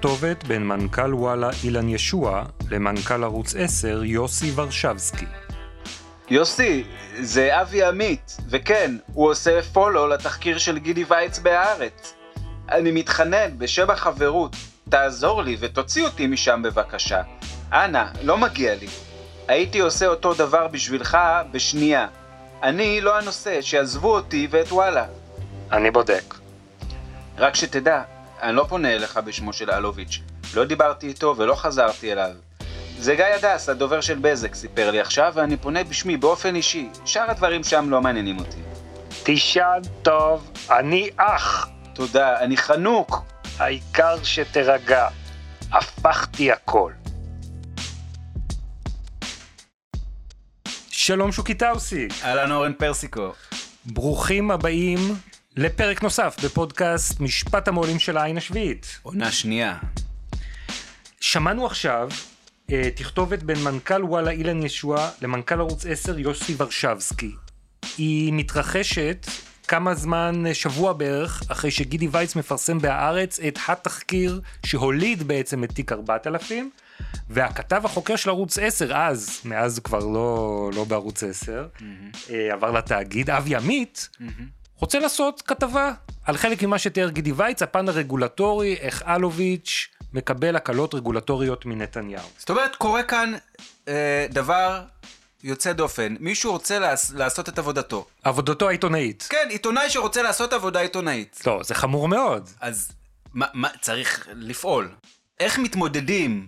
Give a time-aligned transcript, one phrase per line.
[0.00, 5.24] תכתובת בין מנכ"ל וואלה אילן ישוע למנכ"ל ערוץ 10 יוסי ורשבסקי.
[6.30, 6.84] יוסי,
[7.20, 12.14] זה אבי עמית, וכן, הוא עושה פולו לתחקיר של גידי וייץ בהארץ.
[12.70, 14.56] אני מתחנן, בשם החברות,
[14.88, 17.22] תעזור לי ותוציא אותי משם בבקשה.
[17.72, 18.88] אנא, לא מגיע לי.
[19.48, 21.18] הייתי עושה אותו דבר בשבילך
[21.52, 22.06] בשנייה.
[22.62, 25.06] אני לא הנושא, שיעזבו אותי ואת וואלה.
[25.72, 26.34] אני בודק.
[27.38, 28.02] רק שתדע,
[28.42, 30.20] אני לא פונה אליך בשמו של אלוביץ'.
[30.54, 32.30] לא דיברתי איתו ולא חזרתי אליו.
[32.98, 36.88] זה גיא הדס, הדובר של בזק, סיפר לי עכשיו, ואני פונה בשמי באופן אישי.
[37.04, 38.60] שאר הדברים שם לא מעניינים אותי.
[39.22, 41.68] תישן טוב, אני אח.
[41.94, 43.22] תודה, אני חנוק.
[43.58, 45.08] העיקר שתירגע.
[45.72, 46.92] הפכתי הכל.
[50.90, 52.08] שלום שוקי טאוסי.
[52.24, 53.32] אהלן אורן פרסיקו.
[53.86, 54.98] ברוכים הבאים
[55.60, 58.98] לפרק נוסף בפודקאסט משפט המו"לים של העין השביעית.
[59.02, 59.78] עונה שנייה.
[61.20, 62.08] שמענו עכשיו
[62.72, 67.30] אה, תכתובת בין מנכ"ל וואלה אילן ישוע למנכ"ל ערוץ 10 יוסי ורשבסקי.
[67.96, 69.26] היא מתרחשת
[69.68, 75.72] כמה זמן, אה, שבוע בערך, אחרי שגידי וייץ מפרסם בהארץ את התחקיר שהוליד בעצם את
[75.72, 76.70] תיק 4000,
[77.30, 82.32] והכתב החוקר של ערוץ 10 אז, מאז כבר לא, לא בערוץ 10, mm-hmm.
[82.52, 84.57] עבר לתאגיד, אבי עמית, mm-hmm.
[84.80, 85.92] רוצה לעשות כתבה
[86.24, 92.28] על חלק ממה שתיאר גידי וייץ, הפן הרגולטורי, איך אלוביץ' מקבל הקלות רגולטוריות מנתניהו.
[92.38, 93.34] זאת אומרת, קורה כאן
[93.88, 94.82] אה, דבר
[95.44, 96.14] יוצא דופן.
[96.20, 98.06] מישהו רוצה לעש, לעשות את עבודתו.
[98.24, 99.26] עבודתו העיתונאית.
[99.30, 101.42] כן, עיתונאי שרוצה לעשות עבודה עיתונאית.
[101.46, 102.50] לא, זה חמור מאוד.
[102.60, 102.92] אז
[103.34, 104.88] מה, מה צריך לפעול?
[105.40, 106.46] איך מתמודדים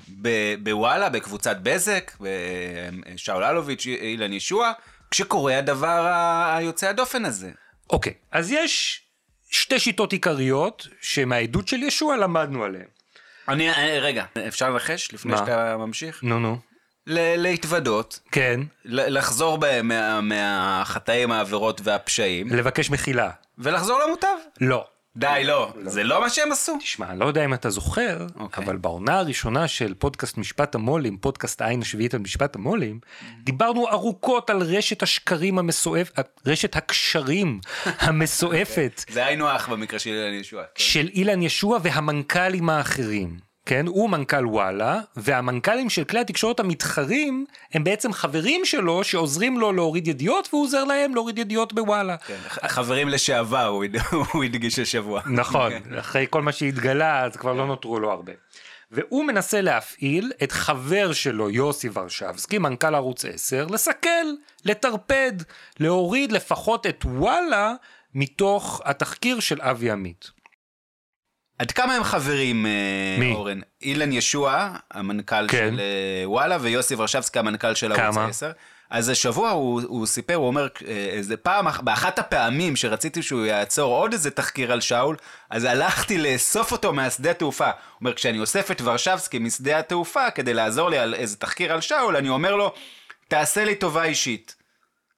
[0.62, 4.72] בוואלה, בקבוצת בזק, בשאול אלוביץ', אילן ישוע,
[5.10, 6.12] כשקורה הדבר
[6.56, 7.50] היוצא הדופן הזה?
[7.90, 9.02] אוקיי, אז יש
[9.50, 12.86] שתי שיטות עיקריות שמהעדות של ישוע למדנו עליהן.
[13.48, 15.38] אני, אה, רגע, אפשר לנחש לפני מה?
[15.38, 16.22] שאתה ממשיך?
[16.22, 16.58] נו נו.
[17.06, 18.20] להתוודות.
[18.32, 18.60] כן.
[18.84, 22.48] לחזור בהם מה, מהחטאים, העבירות והפשעים.
[22.52, 23.30] לבקש מחילה.
[23.58, 24.36] ולחזור למוטב.
[24.60, 24.86] לא.
[25.16, 25.72] די, לא.
[25.82, 26.76] זה לא מה שהם עשו.
[26.80, 28.26] תשמע, אני לא יודע אם אתה זוכר.
[28.40, 28.64] אוקיי.
[28.64, 33.00] אבל בעונה הראשונה של פודקאסט משפט המו"לים, פודקאסט העין השביעית על משפט המו"לים.
[33.44, 39.04] דיברנו ארוכות על רשת השקרים המסועפת, רשת הקשרים המסועפת.
[39.08, 40.62] זה היינו הך במקרה של אילן ישוע.
[40.74, 40.84] כן.
[40.84, 43.49] של אילן ישוע והמנכ"לים האחרים.
[43.70, 49.72] כן, הוא מנכ"ל וואלה, והמנכ"לים של כלי התקשורת המתחרים הם בעצם חברים שלו שעוזרים לו
[49.72, 52.16] להוריד ידיעות והוא עוזר להם להוריד ידיעות בוואלה.
[52.16, 53.66] כן, חברים לשעבר,
[54.32, 55.22] הוא הדגיש השבוע.
[55.26, 55.94] נכון, כן.
[55.98, 58.32] אחרי כל מה שהתגלה אז כבר לא נותרו לו הרבה.
[58.90, 64.08] והוא מנסה להפעיל את חבר שלו יוסי ורשבסקי, מנכ"ל ערוץ 10, לסכל,
[64.64, 65.32] לטרפד,
[65.80, 67.74] להוריד לפחות את וואלה
[68.14, 70.39] מתוך התחקיר של אבי עמית.
[71.60, 72.70] עד כמה הם חברים, אה,
[73.18, 73.32] מי?
[73.32, 73.60] אורן?
[73.82, 75.70] אילן ישוע, המנכ"ל כן.
[75.74, 78.50] של אה, וואלה, ויוסי ורשבסקי, המנכ"ל של ערוץ 10.
[78.90, 83.94] אז השבוע הוא, הוא סיפר, הוא אומר, אה, איזה פעם, באחת הפעמים שרציתי שהוא יעצור
[83.94, 85.16] עוד איזה תחקיר על שאול,
[85.50, 87.64] אז הלכתי לאסוף אותו מהשדה התעופה.
[87.64, 91.80] הוא אומר, כשאני אוסף את ורשבסקי משדה התעופה כדי לעזור לי על איזה תחקיר על
[91.80, 92.72] שאול, אני אומר לו,
[93.28, 94.54] תעשה לי טובה אישית.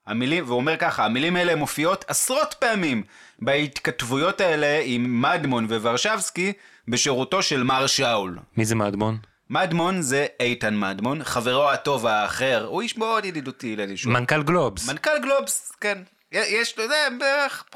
[0.07, 3.03] המילים, והוא אומר ככה, המילים האלה מופיעות עשרות פעמים
[3.41, 6.53] בהתכתבויות האלה עם מדמון וורשבסקי
[6.87, 8.39] בשירותו של מר שאול.
[8.57, 9.17] מי זה מדמון?
[9.49, 14.11] מדמון זה איתן מדמון, חברו הטוב האחר, הוא איש מאוד ידידותי לנישהו.
[14.11, 14.89] מנכ"ל גלובס.
[14.89, 15.97] מנכ"ל גלובס, כן.
[16.31, 17.07] יש, אתה יודע,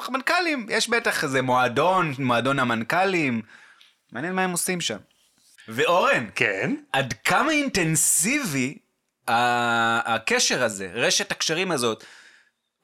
[0.09, 3.41] מנכ"לים, יש בטח איזה מועדון, מועדון המנכ"לים.
[4.11, 4.97] מעניין מה הם עושים שם.
[5.67, 6.75] ואורן, כן?
[6.91, 8.77] עד כמה אינטנסיבי
[9.27, 12.03] הקשר הזה, רשת הקשרים הזאת,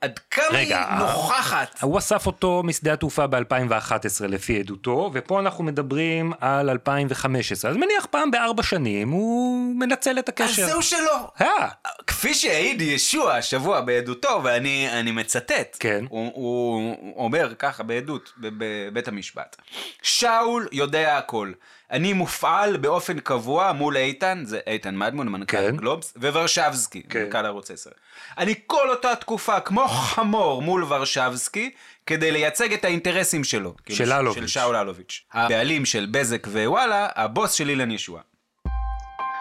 [0.04, 1.80] עד כמה רגע, היא נוכחת.
[1.82, 7.72] הוא אסף אותו משדה התעופה ב-2011 לפי עדותו, ופה אנחנו מדברים על 2015.
[7.72, 10.64] אז מניח פעם בארבע שנים הוא מנצל את הקשר.
[10.64, 11.28] אז זהו שלא.
[11.42, 11.68] אה.
[12.08, 15.78] כפי שהעיד ישוע השבוע בעדותו, ואני מצטט.
[15.80, 16.06] כן.
[16.10, 16.96] הוא, הוא
[17.26, 19.56] אומר ככה בעדות בבית המשפט.
[20.02, 21.52] שאול יודע הכל.
[21.94, 25.78] אני מופעל באופן קבוע מול איתן, זה איתן מדמון, מנכ"ל כן.
[25.78, 27.24] גלובס, וורשבסקי, כן.
[27.24, 27.90] מנכ"ל ערוץ 10.
[28.38, 31.72] אני כל אותה תקופה כמו חמור מול ורשבסקי,
[32.06, 33.76] כדי לייצג את האינטרסים שלו.
[33.90, 34.42] של כאילו, אלוביץ'.
[34.42, 35.26] של שאול אלוביץ'.
[35.34, 38.22] הבעלים של בזק ווואלה, הבוס של אילן ישוע.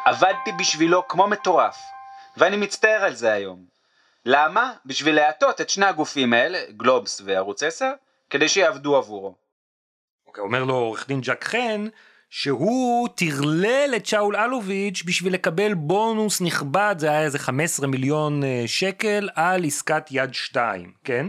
[0.06, 1.76] עבדתי בשבילו כמו מטורף,
[2.36, 3.64] ואני מצטער על זה היום.
[4.26, 4.72] למה?
[4.86, 7.90] בשביל להטות את שני הגופים האלה, גלובס וערוץ 10,
[8.30, 9.34] כדי שיעבדו עבורו.
[10.26, 11.86] אוקיי, אומר לו עורך דין ג'ק חן,
[12.34, 18.62] שהוא טרלל את שאול אלוביץ' בשביל לקבל בונוס נכבד, זה היה איזה 15 מיליון אה,
[18.66, 21.26] שקל על עסקת יד 2, כן?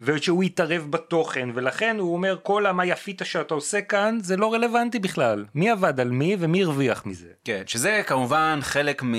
[0.00, 4.98] ושהוא יתערב בתוכן, ולכן הוא אומר כל המה יפית שאתה עושה כאן זה לא רלוונטי
[4.98, 5.44] בכלל.
[5.54, 7.28] מי עבד על מי ומי הרוויח מזה.
[7.44, 9.14] כן, שזה כמובן חלק מ...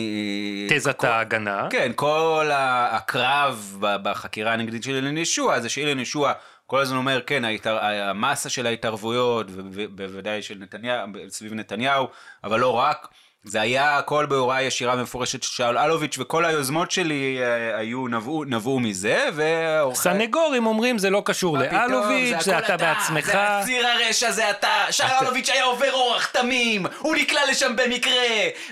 [0.69, 1.07] תזת כל...
[1.07, 1.67] ההגנה.
[1.69, 6.33] כן, כל הקרב בחקירה הנגדית של אילן ישוע, זה שאילן ישוע
[6.67, 7.85] כל הזמן אומר, כן, ההתער...
[7.85, 12.07] המסה של ההתערבויות, ובוודאי של נתניהו, סביב נתניהו,
[12.43, 13.07] אבל לא רק.
[13.45, 18.43] זה היה הכל בהוראה ישירה ומפורשת של שאול אלוביץ' וכל היוזמות שלי אה, היו, נבעו,
[18.43, 20.01] נבעו מזה ועורכי...
[20.01, 23.25] סנגורים אומרים זה לא קשור לאלוביץ', זה, זה אתה בעצמך.
[23.25, 24.85] זה הציר הרשע, זה אתה.
[24.91, 28.23] שאול אלוביץ' היה עובר אורח תמים, הוא נקלע לשם במקרה,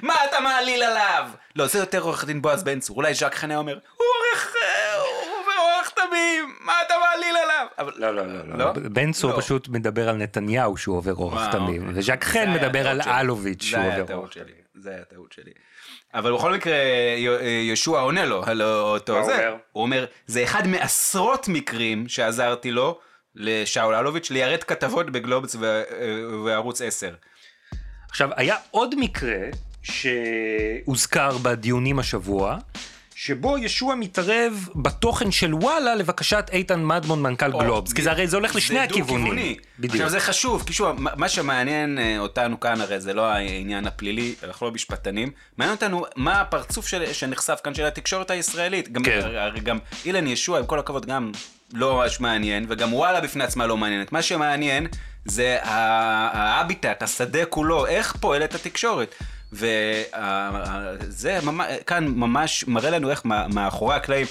[0.01, 1.29] מה אתה מעליל עליו?
[1.55, 4.55] לא, זה יותר עורך דין בועז בן צור, אולי ז'ק חנה אומר, הוא עורך...
[6.09, 7.67] תמים, מה אתה מעליל עליו?
[7.77, 7.91] אבל...
[7.95, 8.71] לא, לא, לא, לא.
[8.73, 9.37] בן צור לא.
[9.37, 11.99] פשוט מדבר על נתניהו שהוא עובר אורח תמים, אוקיי.
[11.99, 14.61] וז'ק חן מדבר על אלוביץ' שהוא עובר אורח תמים.
[14.75, 15.51] זה היה טעות שלי.
[16.13, 16.75] אבל בכל מקרה,
[17.61, 19.49] ישוע עונה לו על אותו זה.
[19.71, 22.99] הוא אומר, זה אחד מעשרות מקרים שעזרתי לו,
[23.35, 25.55] לשאול אלוביץ', ליירט כתבות בגלובס
[26.45, 27.13] וערוץ 10.
[28.09, 29.37] עכשיו, היה עוד מקרה
[29.83, 32.57] שהוזכר בדיונים השבוע,
[33.23, 38.37] שבו ישוע מתערב בתוכן של וואלה לבקשת איתן מדמון מנכ"ל גלובס, כי זה הרי זה
[38.37, 39.55] הולך לשני הכיוונים.
[39.79, 39.93] בדיוק.
[39.93, 44.35] עכשיו זה חשוב, כי שוב, מה שמעניין אה, אותנו כאן הרי זה לא העניין הפלילי,
[44.43, 48.91] אנחנו לא משפטנים, מעניין אותנו מה הפרצוף של, שנחשף כאן של התקשורת הישראלית.
[48.91, 49.19] גם, כן.
[49.23, 51.31] הרי גם אילן ישוע, עם כל הכבוד, גם
[51.73, 54.11] לא ממש מעניין, וגם וואלה בפני עצמה לא מעניינת.
[54.11, 54.87] מה שמעניין
[55.25, 59.15] זה ההביטט, השדה כולו, איך פועלת התקשורת.
[59.53, 61.39] וזה
[61.85, 64.27] כאן ממש מראה לנו איך מאחורי הקלעים,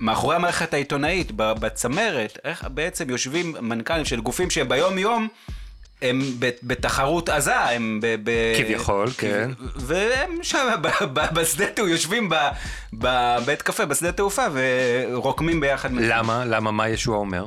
[0.00, 5.28] מאחורי המערכת העיתונאית, בצמרת, איך בעצם יושבים מנכ"לים של גופים שהם ביום יום
[6.02, 6.20] הם
[6.62, 8.16] בתחרות עזה, הם ב...
[8.24, 9.50] ב כביכול, כן.
[9.76, 10.68] והם שם
[11.12, 12.30] בשדה תעופה, יושבים
[12.92, 15.92] בבית קפה בשדה תעופה ורוקמים ביחד.
[15.92, 16.44] למה?
[16.44, 16.70] למה?
[16.70, 17.46] מה ישוע אומר?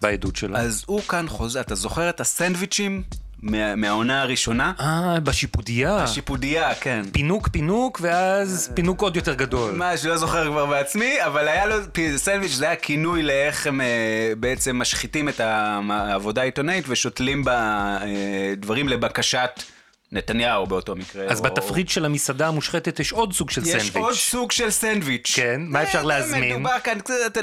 [0.00, 0.56] בעדות שלו.
[0.56, 3.02] אז הוא כאן חוזה, אתה זוכר את הסנדוויצ'ים
[3.42, 4.72] מה, מהעונה הראשונה.
[4.80, 6.02] אה, בשיפודיה.
[6.02, 7.02] בשיפודיה, כן.
[7.12, 9.72] פינוק פינוק, ואז פינוק עוד יותר גדול.
[9.72, 11.76] מה, שלא זוכר כבר בעצמי, אבל היה לו,
[12.16, 17.54] סנדוויץ' זה היה כינוי לאיך הם אה, בעצם משחיתים את העבודה העיתונאית ושותלים בה
[18.02, 19.62] אה, דברים לבקשת...
[20.14, 21.26] נתניהו באותו מקרה.
[21.28, 21.44] אז או...
[21.44, 23.90] בתפריט של המסעדה המושחתת יש עוד סוג של יש סנדוויץ'.
[23.90, 25.32] יש עוד סוג של סנדוויץ'.
[25.36, 26.54] כן, מה אפשר להזמין?
[26.54, 27.40] מדובר כאן, אתה,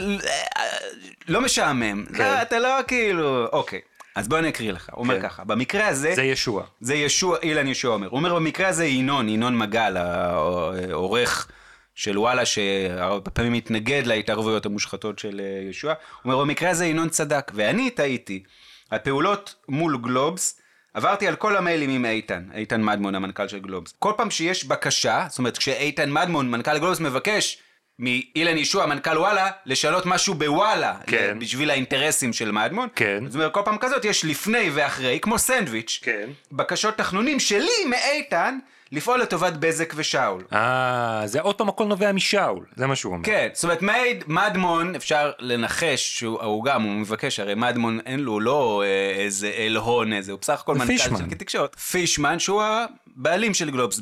[1.28, 2.06] לא משעמם.
[2.18, 2.42] כן.
[2.42, 3.80] אתה לא כאילו, אוקיי.
[4.20, 5.28] אז בוא אני אקריא לך, הוא אומר כן.
[5.30, 6.16] ככה, במקרה הזה...
[6.16, 6.64] זה ישוע.
[6.82, 8.08] זה ישוע, אילן ישוע אומר.
[8.08, 11.48] הוא אומר, במקרה הזה ינון, ינון מגל, העורך
[11.96, 15.94] של וואלה, שהרבה פעמים מתנגד להתערבויות המושחתות של אה, ישוע,
[16.24, 18.44] הוא אומר, במקרה הזה ינון צדק, ואני טעיתי.
[18.92, 20.62] הפעולות מול גלובס,
[20.94, 23.94] עברתי על כל המיילים עם איתן, איתן מדמון, המנכ"ל של גלובס.
[24.00, 27.58] כל פעם שיש בקשה, זאת אומרת, כשאיתן מדמון, מנכ"ל גלובס, מבקש
[28.00, 31.40] מאילן ישוע, מנכ"ל וואלה, לשנות משהו בוואלה, כן.
[31.40, 32.88] בשביל האינטרסים של מדמון.
[32.96, 33.24] כן.
[33.26, 36.30] זאת אומרת, כל פעם כזאת יש לפני ואחרי, כמו סנדוויץ', כן.
[36.52, 38.60] בקשות תחנונים שלי מאיתן,
[38.92, 40.44] לפעול לטובת בזק ושאול.
[40.54, 43.26] אה, זה עוד פעם הכל נובע משאול, זה מה שהוא אומר.
[43.26, 48.40] כן, זאת אומרת, מייד, מדמון, אפשר לנחש שהוא גם, הוא מבקש, הרי מדמון אין לו
[48.40, 51.76] לא אה, איזה אל הון איזה, הוא בסך הכל מנכ"ל של תקשורת.
[51.76, 54.00] פישמן, שהוא הבעלים של גלובס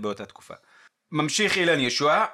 [0.00, 0.54] באותה תקופה.
[1.12, 2.24] ממשיך אילן ישוע,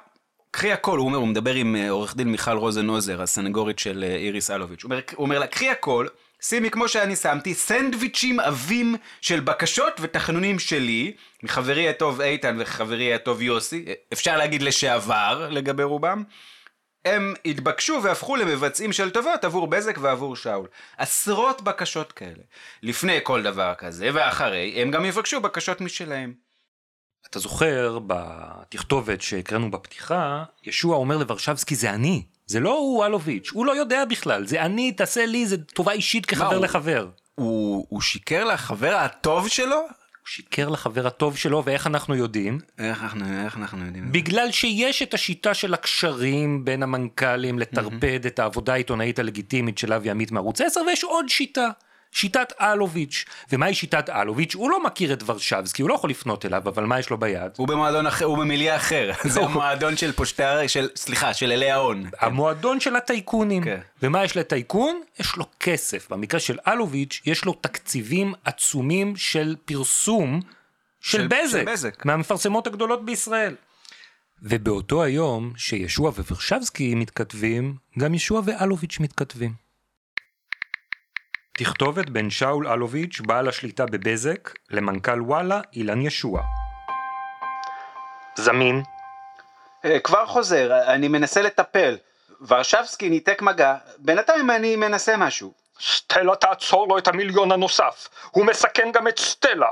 [0.51, 4.15] קחי הכל, הוא אומר, הוא מדבר עם אה, עורך דין מיכל רוזנוזר, הסנגורית של אה,
[4.15, 6.07] איריס אלוביץ', הוא אומר, הוא אומר לה, קחי הכל,
[6.41, 11.13] שימי כמו שאני שמתי, סנדוויצ'ים עבים של בקשות ותחנונים שלי,
[11.43, 16.23] מחברי הטוב איתן וחברי הטוב יוסי, אה, אפשר להגיד לשעבר לגבי רובם,
[17.05, 20.67] הם התבקשו והפכו למבצעים של טובות עבור בזק ועבור שאול.
[20.97, 22.43] עשרות בקשות כאלה.
[22.83, 26.46] לפני כל דבר כזה ואחרי, הם גם יבקשו בקשות משלהם.
[27.29, 33.65] אתה זוכר בתכתובת שהקראנו בפתיחה, ישוע אומר לוורשבסקי זה אני, זה לא הוא אלוביץ', הוא
[33.65, 37.07] לא יודע בכלל, זה אני, תעשה לי, זה טובה אישית כחבר מה, לחבר.
[37.35, 39.75] הוא, הוא שיקר לחבר הטוב שלו?
[39.75, 42.59] הוא שיקר לחבר הטוב שלו, ואיך אנחנו יודעים?
[42.77, 44.11] איך אנחנו, איך אנחנו יודעים?
[44.11, 48.27] בגלל שיש את השיטה של הקשרים בין המנכ"לים לטרפד mm-hmm.
[48.27, 51.69] את העבודה העיתונאית הלגיטימית של אבי עמית מערוץ 10, ויש עוד שיטה.
[52.17, 53.25] שיטת אלוביץ'.
[53.51, 54.55] ומהי שיטת אלוביץ'?
[54.55, 57.51] הוא לא מכיר את ורשבסקי, הוא לא יכול לפנות אליו, אבל מה יש לו ביד?
[57.57, 59.11] הוא במועדון אחר, הוא במיליה אחר.
[59.23, 62.09] זה המועדון של פושטי של, סליחה, של אלי ההון.
[62.19, 63.63] המועדון של הטייקונים.
[63.63, 63.79] כן.
[64.03, 65.01] ומה יש לטייקון?
[65.19, 66.09] יש לו כסף.
[66.09, 70.41] במקרה של אלוביץ', יש לו תקציבים עצומים של פרסום
[71.01, 71.59] של, של בזק.
[71.59, 72.05] של בזק.
[72.05, 73.55] מהמפרסמות הגדולות בישראל.
[74.41, 79.66] ובאותו היום שישוע וורשבסקי מתכתבים, גם ישוע ואלוביץ' מתכתבים.
[81.57, 86.41] תכתובת בין שאול אלוביץ', בעל השליטה בבזק, למנכ"ל וואלה, אילן ישוע.
[88.35, 88.83] זמין.
[89.85, 91.97] אה, כבר חוזר, אני מנסה לטפל.
[92.47, 95.53] ורשבסקי ניתק מגע, בינתיים אני מנסה משהו.
[95.81, 99.71] סטלה תעצור לו את המיליון הנוסף, הוא מסכן גם את סטלה.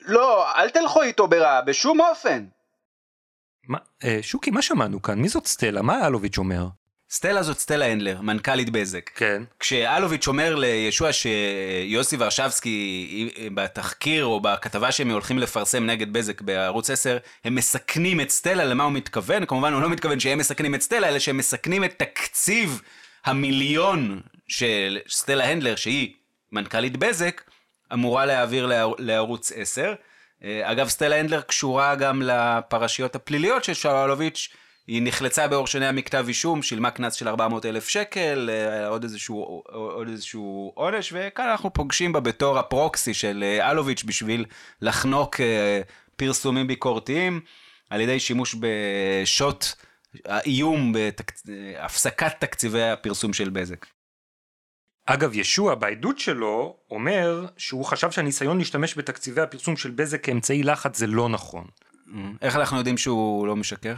[0.00, 2.46] לא, אל תלכו איתו ברע, בשום אופן.
[3.68, 5.18] מה, אה, שוקי, מה שמענו כאן?
[5.18, 5.82] מי זאת סטלה?
[5.82, 6.66] מה אלוביץ' אומר?
[7.14, 9.10] סטלה זאת סטלה הנדלר, מנכ"לית בזק.
[9.14, 9.42] כן.
[9.60, 17.18] כשאלוביץ' אומר לישוע שיוסי ורשבסקי בתחקיר או בכתבה שהם הולכים לפרסם נגד בזק בערוץ 10,
[17.44, 19.44] הם מסכנים את סטלה, למה הוא מתכוון?
[19.46, 22.82] כמובן הוא לא מתכוון שהם מסכנים את סטלה, אלא שהם מסכנים את תקציב
[23.24, 26.12] המיליון של סטלה הנדלר, שהיא
[26.52, 27.42] מנכ"לית בזק,
[27.92, 29.94] אמורה להעביר לערוץ 10.
[30.44, 34.48] אה, אגב, סטלה הנדלר קשורה גם לפרשיות הפליליות של שאול אלוביץ',
[34.86, 39.62] היא נחלצה בעור שני המכתב אישום, שילמה קנס של 400 אלף שקל, אה, עוד איזשהו,
[39.72, 44.44] עוד איזשהו עונש, וכאן אנחנו פוגשים בה בתור הפרוקסי של אה, אלוביץ' בשביל
[44.80, 45.80] לחנוק אה,
[46.16, 47.40] פרסומים ביקורתיים,
[47.90, 49.66] על ידי שימוש בשוט
[50.24, 50.92] האיום
[51.44, 52.38] בהפסקת בתק...
[52.38, 53.86] תקציבי הפרסום של בזק.
[55.06, 60.98] אגב, ישוע בעדות שלו אומר שהוא חשב שהניסיון להשתמש בתקציבי הפרסום של בזק כאמצעי לחץ
[60.98, 61.64] זה לא נכון.
[62.42, 63.94] איך אנחנו יודעים שהוא לא משקר?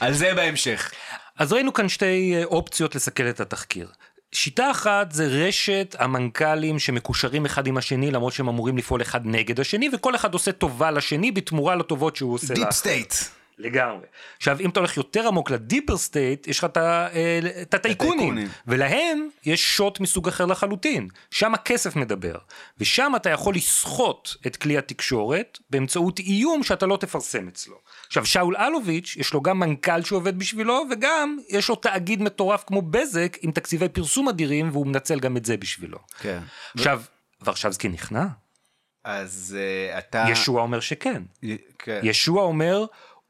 [0.00, 0.90] על זה בהמשך.
[1.38, 3.88] אז ראינו כאן שתי אה, אופציות לסכל את התחקיר.
[4.32, 9.60] שיטה אחת זה רשת המנכ"לים שמקושרים אחד עם השני למרות שהם אמורים לפעול אחד נגד
[9.60, 12.54] השני וכל אחד עושה טובה לשני בתמורה לטובות שהוא עושה.
[12.54, 13.14] Deep state.
[13.58, 14.06] לגמרי.
[14.36, 16.66] עכשיו, אם אתה הולך יותר עמוק ל-deeper state, יש לך
[17.62, 21.08] את הטייקונים, ולהם יש שוט מסוג אחר לחלוטין.
[21.30, 22.34] שם הכסף מדבר,
[22.78, 27.76] ושם אתה יכול לסחוט את כלי התקשורת באמצעות איום שאתה לא תפרסם אצלו.
[28.06, 32.82] עכשיו, שאול אלוביץ', יש לו גם מנכ"ל שעובד בשבילו, וגם יש לו תאגיד מטורף כמו
[32.82, 35.98] בזק, עם תקציבי פרסום אדירים, והוא מנצל גם את זה בשבילו.
[36.20, 36.40] כן.
[36.74, 37.02] עכשיו,
[37.44, 38.24] ורשבסקי נכנע?
[39.04, 40.24] אז uh, אתה...
[40.28, 41.22] ישוע אומר שכן.
[41.42, 41.56] י...
[41.78, 42.00] כן.
[42.02, 42.84] ישוע אומר,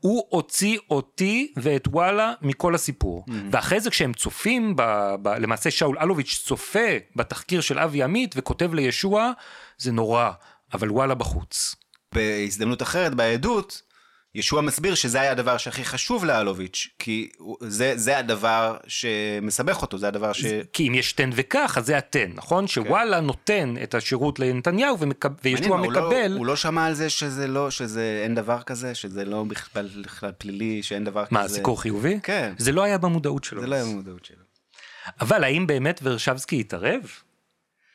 [0.04, 3.24] הוא הוציא אותי ואת וואלה מכל הסיפור.
[3.28, 3.32] Mm-hmm.
[3.50, 4.82] ואחרי זה כשהם צופים, ב,
[5.22, 9.32] ב, למעשה שאול אלוביץ' צופה בתחקיר של אבי עמית וכותב לישוע,
[9.78, 10.30] זה נורא,
[10.74, 11.76] אבל וואלה בחוץ.
[12.14, 13.82] בהזדמנות אחרת, בעדות,
[14.34, 17.28] ישוע מסביר שזה היה הדבר שהכי חשוב לאלוביץ', כי
[17.60, 20.44] זה, זה הדבר שמסבך אותו, זה הדבר ש...
[20.72, 22.64] כי אם יש תן וכך, אז זה התן, נכון?
[22.64, 22.68] כן.
[22.68, 25.28] שוואלה נותן את השירות לנתניהו ומקב...
[25.44, 26.02] וישוע מקבל...
[26.02, 29.44] הוא לא, הוא לא שמע על זה שזה לא, שזה אין דבר כזה, שזה לא
[29.44, 31.38] בכלל פלילי, שאין דבר מה, כזה.
[31.38, 32.20] מה, סיקור חיובי?
[32.22, 32.52] כן.
[32.58, 33.60] זה לא היה במודעות שלו.
[33.60, 34.44] זה לא היה במודעות שלו.
[35.20, 37.00] אבל האם באמת ורשבסקי התערב?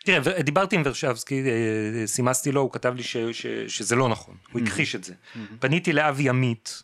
[0.10, 4.36] תראה, דיברתי עם ורשבסקי, אה, סימסתי לו, הוא כתב לי ש, ש, שזה לא נכון,
[4.51, 5.13] הוא הכחיש את זה.
[5.60, 6.84] פניתי לאבי עמית,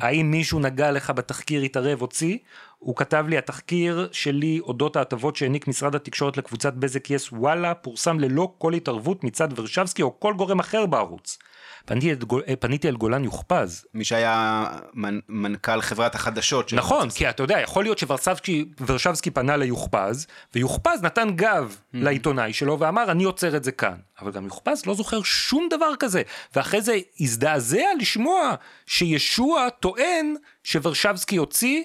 [0.00, 2.38] האם מישהו נגע לך בתחקיר, התערב, הוציא?
[2.78, 8.20] הוא כתב לי, התחקיר שלי אודות ההטבות שהעניק משרד התקשורת לקבוצת בזק יס וואלה, פורסם
[8.20, 11.38] ללא כל התערבות מצד ורשבסקי או כל גורם אחר בערוץ.
[11.86, 13.86] פניתי, גול, אה, פניתי אל גולן יוכפז.
[13.94, 16.72] מי שהיה מנ, מנכ"ל חברת החדשות.
[16.72, 21.98] נכון, כי אתה יודע, יכול להיות שוורשבסקי פנה ליוכפז, ויוכפז נתן גב mm-hmm.
[21.98, 23.94] לעיתונאי שלו ואמר, אני עוצר את זה כאן.
[24.20, 26.22] אבל גם יוכפז לא זוכר שום דבר כזה,
[26.56, 28.54] ואחרי זה הזדעזע לשמוע
[28.86, 31.82] שישוע טוען שוורשבסקי הוציא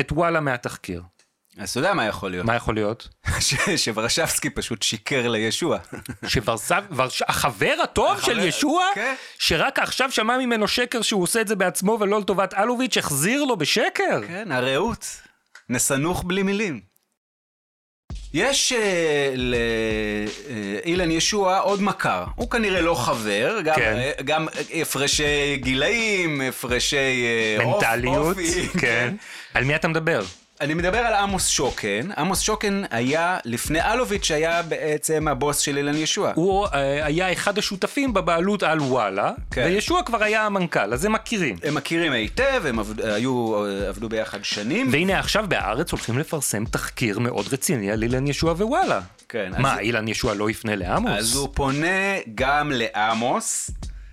[0.00, 1.02] את וואלה מהתחקיר.
[1.58, 2.46] אז אתה יודע מה יכול להיות.
[2.46, 3.08] מה יכול להיות?
[3.76, 5.78] שוורשבסקי פשוט שיקר לישוע.
[7.28, 9.14] החבר הטוב של ישוע, כן.
[9.38, 13.56] שרק עכשיו שמע ממנו שקר שהוא עושה את זה בעצמו ולא לטובת אלוביץ', החזיר לו
[13.56, 14.20] בשקר.
[14.26, 15.06] כן, הרעות.
[15.68, 16.94] נסנוך בלי מילים.
[18.34, 18.76] יש uh,
[20.84, 24.10] לאילן ישוע עוד מכר, הוא כנראה לא חבר, גם, כן.
[24.24, 27.26] גם הפרשי גילאים, הפרשי
[27.58, 28.68] uh, מנטליות, אופי.
[28.80, 29.14] כן.
[29.54, 30.22] על מי אתה מדבר?
[30.60, 32.08] אני מדבר על עמוס שוקן.
[32.16, 36.32] עמוס שוקן היה, לפני אלוביץ', היה בעצם הבוס של אילן ישוע.
[36.34, 36.70] הוא uh,
[37.02, 39.64] היה אחד השותפים בבעלות על וואלה, כן.
[39.66, 41.56] וישוע כבר היה המנכ"ל, אז הם מכירים.
[41.62, 44.88] הם מכירים היטב, הם עבד, היו, uh, עבדו ביחד שנים.
[44.92, 49.00] והנה עכשיו בהארץ הולכים לפרסם תחקיר מאוד רציני על אילן ישוע ווואלה.
[49.28, 49.52] כן.
[49.58, 49.78] מה, אז...
[49.78, 51.12] אילן ישוע לא יפנה לעמוס?
[51.18, 53.70] אז הוא פונה גם לעמוס.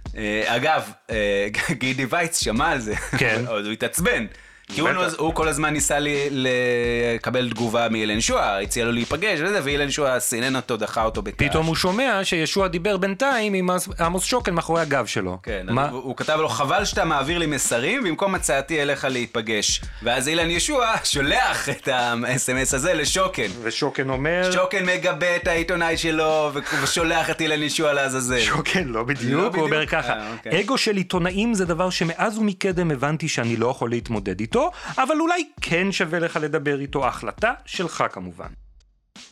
[0.07, 0.13] Uh,
[0.45, 0.91] אגב,
[1.79, 3.43] גידי וייץ שמע על זה, כן.
[3.47, 4.25] הוא התעצבן.
[4.67, 9.59] כי הוא, הוא כל הזמן ניסה לי, לקבל תגובה מאילן שואה, הציע לו להיפגש וזה,
[9.63, 11.49] ואילן שואה סינן אותו, דחה אותו בכעס.
[11.49, 15.37] פתאום הוא שומע שישוע דיבר בינתיים עם עמוס שוקן מאחורי הגב שלו.
[15.43, 15.89] כן, מה?
[15.89, 19.81] הוא, הוא כתב לו, חבל שאתה מעביר לי מסרים, במקום הצעתי אליך להיפגש.
[20.03, 23.47] ואז אילן ישוע שולח את האס.אם.אס הזה לשוקן.
[23.61, 24.51] ושוקן אומר...
[24.51, 26.51] שוקן מגבה את העיתונאי שלו,
[26.83, 28.39] ושולח את אילן ישוע לעזאזל.
[28.39, 30.61] שוקן, לא בדיוק, לא הוא אומר ככה, אה, אוקיי.
[30.61, 34.60] אגו של עיתונאים זה דבר שמאז ומקדם הבנתי שאני לא יכול להתמודד איתו,
[34.97, 38.47] אבל אולי כן שווה לך לדבר איתו, החלטה שלך כמובן.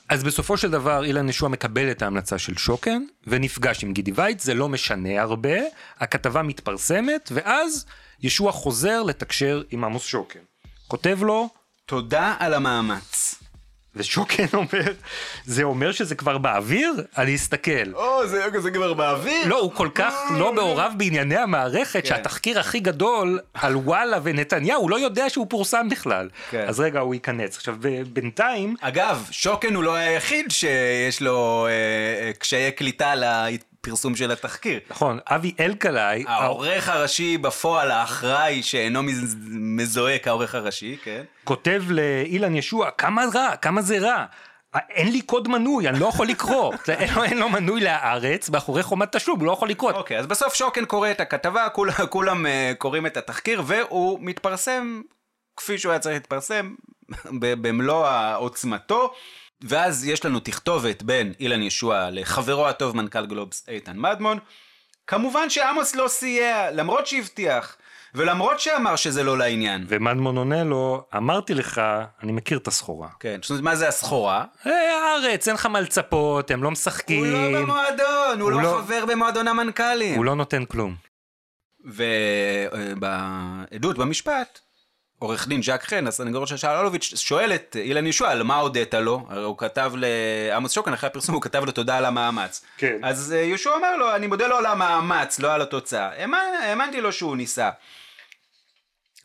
[0.10, 4.44] אז בסופו של דבר אילן ישוע מקבל את ההמלצה של שוקן ונפגש עם גידי וייץ,
[4.44, 5.58] זה לא משנה הרבה,
[6.00, 7.86] הכתבה מתפרסמת ואז
[8.22, 10.40] ישוע חוזר לתקשר עם עמוס שוקן.
[10.88, 11.50] כותב לו
[11.86, 13.29] תודה על המאמץ.
[14.00, 14.92] ושוקן אומר,
[15.46, 16.94] זה אומר שזה כבר באוויר?
[17.18, 17.94] אני אסתכל.
[17.94, 19.48] או, זה, זה כבר באוויר?
[19.48, 22.10] לא, הוא כל כך לא מעורב בענייני המערכת, כן.
[22.10, 26.30] שהתחקיר הכי גדול על וואלה ונתניהו, הוא לא יודע שהוא פורסם בכלל.
[26.50, 26.66] כן.
[26.68, 27.58] אז רגע, הוא ייכנס.
[27.58, 27.76] עכשיו,
[28.14, 28.76] בינתיים...
[28.82, 31.72] אגב, שוקן הוא לא היחיד שיש לו אה,
[32.28, 33.16] אה קשיי קליטה
[33.82, 34.80] פרסום של התחקיר.
[34.90, 36.24] נכון, אבי אלקלעי...
[36.28, 39.02] העורך הראשי בפועל, האחראי שאינו
[39.50, 41.24] מזוהה כעורך הראשי, כן.
[41.44, 44.26] כותב לאילן ישוע, כמה רע, כמה זה רע.
[44.90, 46.74] אין לי קוד מנוי, אני לא יכול לקרוא.
[46.88, 49.92] אין, לו, אין לו מנוי להארץ, מאחורי חומת תשלום, הוא לא יכול לקרוא.
[49.92, 55.02] אוקיי, אז בסוף שוקן קורא את הכתבה, כול, כולם uh, קוראים את התחקיר, והוא מתפרסם
[55.58, 56.76] כפי שהוא היה צריך להתפרסם,
[57.40, 59.14] במלוא עוצמתו.
[59.62, 64.40] ואז יש לנו תכתובת בין אילן ישוע לחברו הטוב מנכ"ל גלובס איתן מדמון.
[65.08, 67.76] כמובן שעמוס לא סייע, למרות שהבטיח,
[68.16, 69.86] ולמרות שאמר שזה לא לעניין.
[69.88, 71.82] ומדמון עונה לו, אמרתי לך,
[72.24, 73.10] אני מכיר את הסחורה.
[73.20, 74.46] כן, זאת אומרת, מה זה הסחורה?
[74.68, 77.36] אה, הארץ, אין לך מה לצפות, הם לא משחקים.
[77.36, 80.18] הוא לא במועדון, הוא, הוא לא, לא חבר במועדון המנכ"לים.
[80.18, 80.96] הוא לא נותן כלום.
[82.66, 84.60] ובעדות במשפט,
[85.20, 88.94] עורך דין ז'אק חן, הסנגור של שאל אלוביץ', שואל את אילן ישוע על מה הודית
[88.94, 92.66] לו, הרי הוא כתב לעמוס שוקן אחרי הפרסום, הוא כתב לו תודה על המאמץ.
[92.78, 92.98] כן.
[93.04, 96.10] אז אה, ישוע אומר לו, אני מודה לו על המאמץ, לא על התוצאה.
[96.64, 97.70] האמנתי לו שהוא ניסה.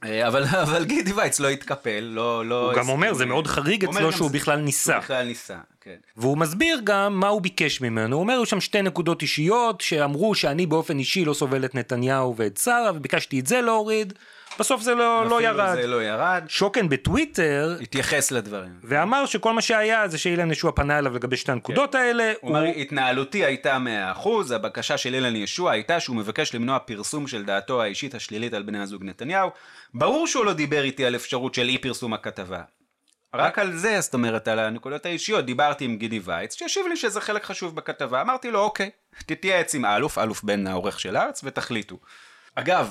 [0.05, 2.47] אה, אבל, אבל גידי וייץ לא התקפל, לא...
[2.47, 4.95] לא הוא גם אומר, זה מאוד חריג אצלו שהוא בכלל ניסה.
[4.95, 5.97] הוא בכלל ניסה, כן.
[6.17, 8.17] והוא מסביר גם מה הוא ביקש ממנו.
[8.17, 12.37] הוא אומר, היו שם שתי נקודות אישיות שאמרו שאני באופן אישי לא סובל את נתניהו
[12.37, 14.13] ואת שרה, וביקשתי את זה להוריד.
[14.59, 15.75] בסוף זה לא, לא ירד.
[15.75, 16.45] זה לא ירד.
[16.49, 18.73] שוקן בטוויטר התייחס לדברים.
[18.83, 21.99] ואמר שכל מה שהיה זה שאילן ישוע פנה אליו לגבי שתי הנקודות כן.
[21.99, 22.33] האלה.
[22.41, 23.79] הוא אומר, התנהלותי הייתה
[24.25, 28.63] 100%, הבקשה של אילן ישוע הייתה שהוא מבקש למנוע פרסום של דעתו האישית השלילית על
[28.63, 29.51] בני הזוג נתניהו.
[29.95, 32.63] ברור שהוא לא דיבר איתי על אפשרות של אי פרסום הכתבה.
[33.35, 37.21] רק על זה, זאת אומרת, על הנקודות האישיות, דיברתי עם גידי וייץ, שהשיב לי שזה
[37.21, 38.91] חלק חשוב בכתבה, אמרתי לו, אוקיי,
[39.27, 41.99] תתייעץ עם אלוף, אלוף בן העורך של הארץ, ותחליטו.
[42.55, 42.91] אגב,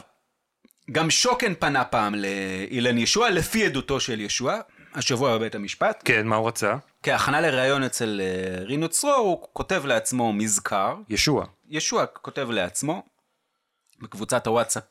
[0.91, 4.59] גם שוקן פנה פעם לאילן ישוע, לפי עדותו של ישוע,
[4.93, 6.01] השבוע בבית המשפט.
[6.05, 6.75] כן, מה הוא רצה?
[7.03, 10.95] כהכנה לראיון אצל אה, רינו צרור, הוא כותב לעצמו מזכר.
[11.09, 11.45] ישוע.
[11.69, 13.03] ישוע כותב לעצמו,
[14.01, 14.83] בקבוצת הוואטסאפ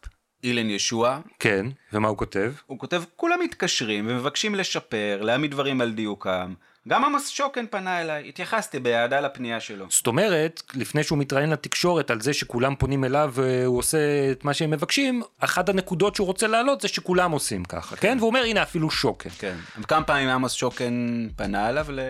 [0.44, 1.20] אילן ישוע.
[1.38, 2.52] כן, ומה הוא כותב?
[2.66, 6.54] הוא כותב, כולם מתקשרים ומבקשים לשפר, להעמיד דברים על דיוקם.
[6.88, 9.86] גם עמוס שוקן פנה אליי, התייחסתי באהדה לפנייה שלו.
[9.90, 13.98] זאת אומרת, לפני שהוא מתראיין לתקשורת על זה שכולם פונים אליו והוא עושה
[14.32, 18.08] את מה שהם מבקשים, אחת הנקודות שהוא רוצה להעלות זה שכולם עושים ככה, כן?
[18.08, 18.16] כן?
[18.18, 19.30] והוא אומר, הנה אפילו שוקן.
[19.30, 19.56] כן.
[19.88, 22.00] כמה פעמים עמוס שוקן פנה אליו ל...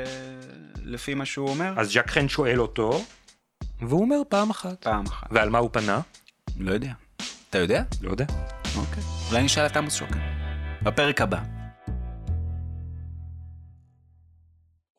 [0.85, 1.72] לפי מה שהוא אומר?
[1.76, 3.04] אז ז'ק חן שואל אותו,
[3.80, 4.85] והוא אומר פעם אחת.
[4.85, 5.26] פעם אחת.
[5.30, 6.00] ועל מה הוא פנה?
[6.58, 6.92] לא יודע.
[7.50, 7.82] אתה יודע?
[8.02, 8.24] לא יודע.
[8.76, 9.02] אוקיי.
[9.30, 10.18] אולי נשאל את עמוס שוקן.
[10.82, 11.62] בפרק הבא.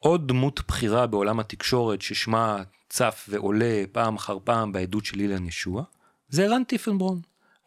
[0.04, 5.84] עוד דמות בכירה בעולם התקשורת ששמה צף ועולה פעם אחר פעם בעדות של אילן ישוע,
[6.30, 7.20] זה ערן טיפנברון.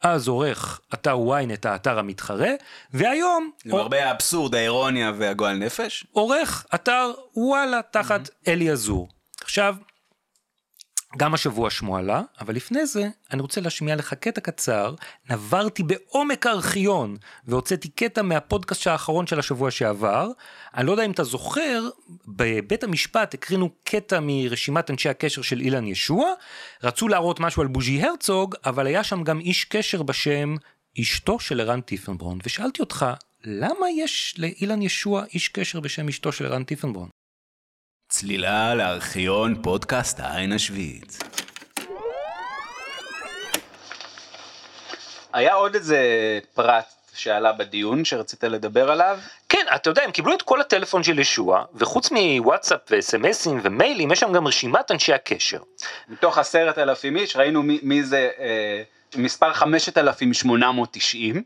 [0.02, 2.50] אז עורך אתר ynet האתר המתחרה,
[2.92, 3.50] והיום...
[3.64, 4.08] למרבה או...
[4.08, 6.06] האבסורד, האירוניה והגועל נפש.
[6.12, 8.48] עורך אתר וואלה תחת mm-hmm.
[8.48, 9.08] אלי עזור.
[9.40, 9.76] עכשיו,
[11.16, 14.94] גם השבוע שמו עלה, אבל לפני זה אני רוצה להשמיע לך קטע קצר,
[15.30, 20.30] נברתי בעומק הארכיון והוצאתי קטע מהפודקאסט האחרון של השבוע שעבר.
[20.74, 21.88] אני לא יודע אם אתה זוכר,
[22.28, 26.32] בבית המשפט הקרינו קטע מרשימת אנשי הקשר של אילן ישוע,
[26.82, 30.54] רצו להראות משהו על בוז'י הרצוג, אבל היה שם גם איש קשר בשם
[31.00, 33.06] אשתו של ערן טיפנברון, ושאלתי אותך,
[33.44, 37.08] למה יש לאילן ישוע איש קשר בשם אשתו של ערן טיפנברון?
[38.08, 41.18] צלילה לארכיון פודקאסט העין השביעית.
[45.32, 45.98] היה עוד איזה
[46.54, 49.18] פרט שעלה בדיון שרצית לדבר עליו?
[49.48, 54.20] כן, אתה יודע, הם קיבלו את כל הטלפון של ישוע, וחוץ מוואטסאפ וסמסים ומיילים, יש
[54.20, 55.60] שם גם רשימת אנשי הקשר.
[56.08, 58.82] מתוך עשרת אלפים איש, ראינו מי, מי זה אה,
[59.16, 61.42] מספר 5890.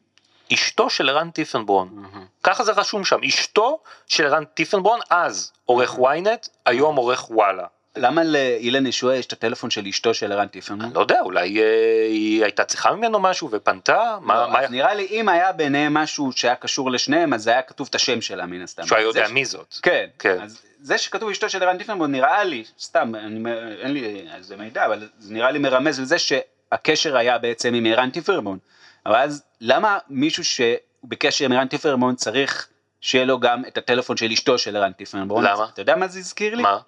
[0.55, 1.89] אשתו של ערן טיפנברון.
[1.89, 2.19] Mm-hmm.
[2.43, 7.65] ככה זה רשום שם, אשתו של ערן טיפנברון, אז עורך ynet, היום עורך וואלה.
[7.97, 10.85] למה לאילן ישועה יש את הטלפון של אשתו של ערן טיפנברון?
[10.85, 13.95] אני לא יודע, אולי אה, היא הייתה צריכה ממנו משהו ופנתה?
[13.95, 14.69] לא, מה, מה...
[14.69, 18.47] נראה לי אם היה ביניהם משהו שהיה קשור לשניהם, אז היה כתוב את השם שלה
[18.47, 18.87] מן הסתם.
[18.87, 19.31] שהוא היה יודע ש...
[19.31, 19.75] מי זאת.
[19.83, 20.41] כן, כן.
[20.43, 24.57] אז זה שכתוב אשתו של ערן טיפנברון נראה לי, סתם, אני, אין לי על זה
[24.57, 28.59] מידע, אבל זה נראה לי מרמז לזה שהקשר היה בעצם עם ערן טיפנברון.
[29.07, 32.69] אבל אז למה מישהו שבקשר עם ערן טיפנברון צריך
[33.01, 35.45] שיהיה לו גם את הטלפון של אשתו של ערן טיפנברון?
[35.45, 35.67] למה?
[35.73, 36.63] אתה יודע מה זה הזכיר לי?
[36.63, 36.79] מה?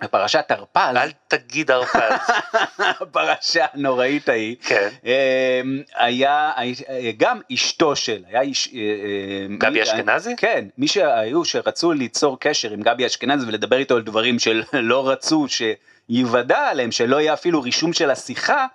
[0.00, 2.00] בפרשת הרפז, אל תגיד הרפז,
[3.00, 4.88] הפרשה הנוראית ההיא, כן.
[5.04, 6.52] אמ, היה
[7.16, 10.36] גם אשתו של, היה איש, אה, אה, גבי אשכנזי?
[10.36, 15.46] כן, מי שהיו שרצו ליצור קשר עם גבי אשכנזי ולדבר איתו על דברים שלא רצו
[15.48, 18.66] שיוודע עליהם, שלא יהיה אפילו רישום של השיחה,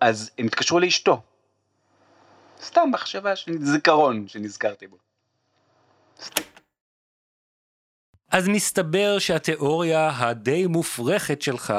[0.00, 1.20] אז הם התקשרו לאשתו.
[2.62, 4.96] סתם מחשבה, זיכרון שנזכרתי בו.
[8.30, 11.74] אז מסתבר שהתיאוריה הדי מופרכת שלך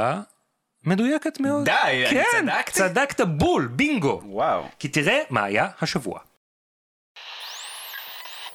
[0.83, 1.65] מדויקת מאוד.
[1.65, 2.71] די, כן, אני צדקתי?
[2.71, 4.21] צדקת בול, בינגו.
[4.25, 4.63] וואו.
[4.79, 6.19] כי תראה מה היה השבוע.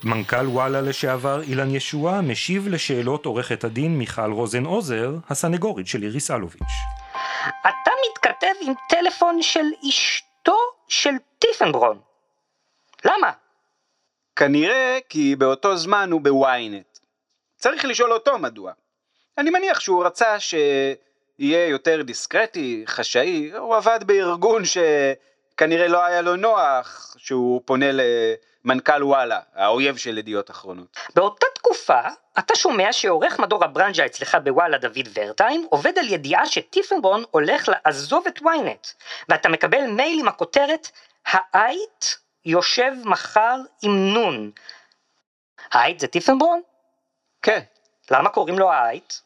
[0.04, 6.30] מנכ"ל וואלה לשעבר אילן ישועה משיב לשאלות עורכת הדין מיכל רוזן עוזר, הסנגורית של איריס
[6.30, 6.62] אלוביץ'.
[7.60, 10.56] אתה מתכתב עם טלפון של אשתו
[10.88, 11.98] של טיפנברון.
[13.04, 13.30] למה?
[14.36, 16.98] כנראה כי באותו זמן הוא בוויינט.
[17.56, 18.72] צריך לשאול אותו מדוע.
[19.38, 26.36] אני מניח שהוא רצה שיהיה יותר דיסקרטי, חשאי, הוא עבד בארגון שכנראה לא היה לו
[26.36, 30.96] נוח שהוא פונה למנכ"ל וואלה, האויב של ידיעות אחרונות.
[31.14, 32.00] באותה תקופה,
[32.38, 38.26] אתה שומע שעורך מדור הברנז'ה אצלך בוואלה דוד ורטיים עובד על ידיעה שטיפנבון הולך לעזוב
[38.26, 38.88] את ynet,
[39.28, 40.88] ואתה מקבל מייל עם הכותרת
[41.26, 44.50] העית יושב מחר עם נון.
[45.72, 46.62] העית זה טיפנברון?
[47.42, 47.60] כן.
[48.10, 49.22] למה קוראים לו העית?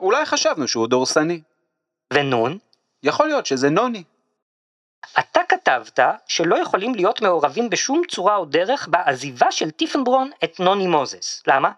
[0.00, 1.40] אולי חשבנו שהוא דורסני.
[2.12, 2.58] ונון?
[3.02, 4.04] יכול להיות שזה נוני.
[5.18, 10.86] אתה כתבת שלא יכולים להיות מעורבים בשום צורה או דרך בעזיבה של טיפנברון את נוני
[10.86, 11.42] מוזס.
[11.46, 11.72] למה?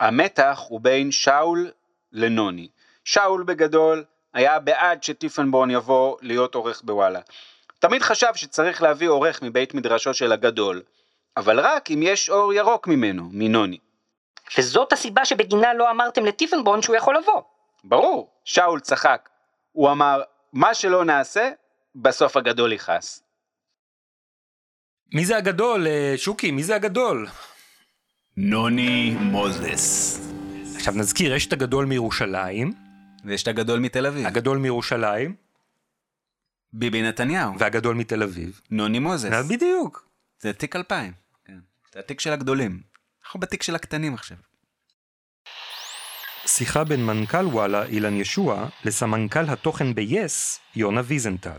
[0.00, 1.70] המתח הוא בין שאול
[2.12, 2.68] לנוני.
[3.04, 7.20] שאול בגדול היה בעד שטיפנבורן יבוא להיות עורך בוואלה.
[7.78, 10.82] תמיד חשב שצריך להביא עורך מבית מדרשו של הגדול,
[11.36, 13.78] אבל רק אם יש אור ירוק ממנו, מנוני.
[14.58, 17.42] וזאת הסיבה שבגינה לא אמרתם לטיפנבון שהוא יכול לבוא.
[17.84, 19.28] ברור, שאול צחק.
[19.72, 21.50] הוא אמר, מה שלא נעשה,
[21.94, 23.22] בסוף הגדול יכעס.
[25.14, 26.50] מי זה הגדול, אה, שוקי?
[26.50, 27.26] מי זה הגדול?
[28.36, 30.20] נוני מוזס.
[30.76, 32.72] עכשיו נזכיר, יש את הגדול מירושלים.
[33.24, 34.26] ויש את הגדול מתל אביב.
[34.26, 35.47] הגדול מירושלים.
[36.72, 37.58] ביבי נתניהו.
[37.58, 38.60] והגדול מתל אביב.
[38.70, 39.46] נוני מוזס.
[39.50, 40.08] בדיוק.
[40.40, 41.12] זה תיק 2000.
[41.44, 41.58] כן.
[41.92, 42.80] זה התיק של הגדולים.
[43.24, 44.36] אנחנו בתיק של הקטנים עכשיו.
[46.46, 51.58] שיחה בין מנכ"ל וואלה אילן ישוע לסמנכ"ל התוכן ב-yes יונה ויזנטל.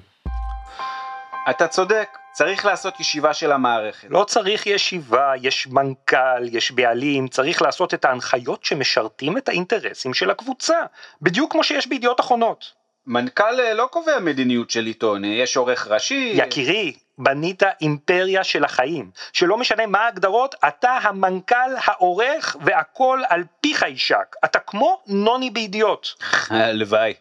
[1.50, 4.08] אתה צודק, צריך לעשות ישיבה של המערכת.
[4.10, 10.30] לא צריך ישיבה, יש מנכ"ל, יש בעלים, צריך לעשות את ההנחיות שמשרתים את האינטרסים של
[10.30, 10.78] הקבוצה,
[11.22, 12.79] בדיוק כמו שיש בידיעות אחרונות.
[13.10, 16.32] מנכ"ל אה, לא קובע מדיניות של עיתון, אה, יש עורך ראשי.
[16.36, 23.82] יקירי, בנית אימפריה של החיים, שלא משנה מה ההגדרות, אתה המנכ"ל, העורך, והכל על פיך
[23.82, 24.36] יישק.
[24.45, 26.15] אתה כמו נוני בידיעות.
[26.50, 27.13] הלוואי.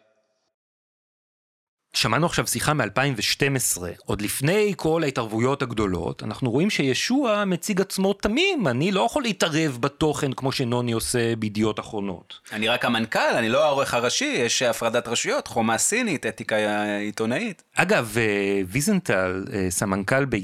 [1.99, 8.69] שמענו עכשיו שיחה מ-2012, עוד לפני כל ההתערבויות הגדולות, אנחנו רואים שישוע מציג עצמו תמים,
[8.69, 12.35] אני לא יכול להתערב בתוכן כמו שנוני עושה בידיעות אחרונות.
[12.53, 16.57] אני רק המנכ"ל, אני לא העורך הראשי, יש הפרדת רשויות, חומה סינית, אתיקה
[16.99, 17.63] עיתונאית.
[17.75, 20.39] אגב, אה, ויזנטל, אה, סמנכ"ל ב-yes,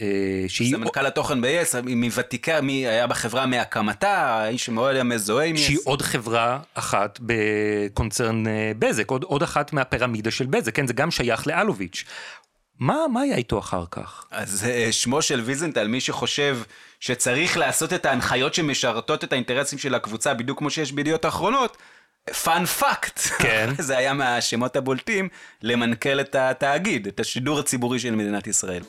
[0.00, 0.06] אה,
[0.48, 0.76] שהיא...
[0.76, 5.58] סמנכ"ל התוכן ב-yes, מוותיקה, מי היה בחברה מהקמתה, האיש שמאוד היה מזוהה עם yes.
[5.58, 8.44] שהיא עוד חברה אחת בקונצרן
[8.78, 10.71] בזק, עוד, עוד אחת מהפירמידה של בזק.
[10.72, 12.04] כן, זה גם שייך לאלוביץ'.
[12.78, 14.24] מה, מה היה איתו אחר כך?
[14.30, 16.58] אז uh, שמו של ויזנטל, מי שחושב
[17.00, 21.76] שצריך לעשות את ההנחיות שמשרתות את האינטרסים של הקבוצה, בדיוק כמו שיש בידיעות אחרונות,
[22.44, 23.70] פאנ פאקט, כן.
[23.78, 25.28] זה היה מהשמות הבולטים,
[25.62, 28.82] למנכ"ל את התאגיד, את השידור הציבורי של מדינת ישראל.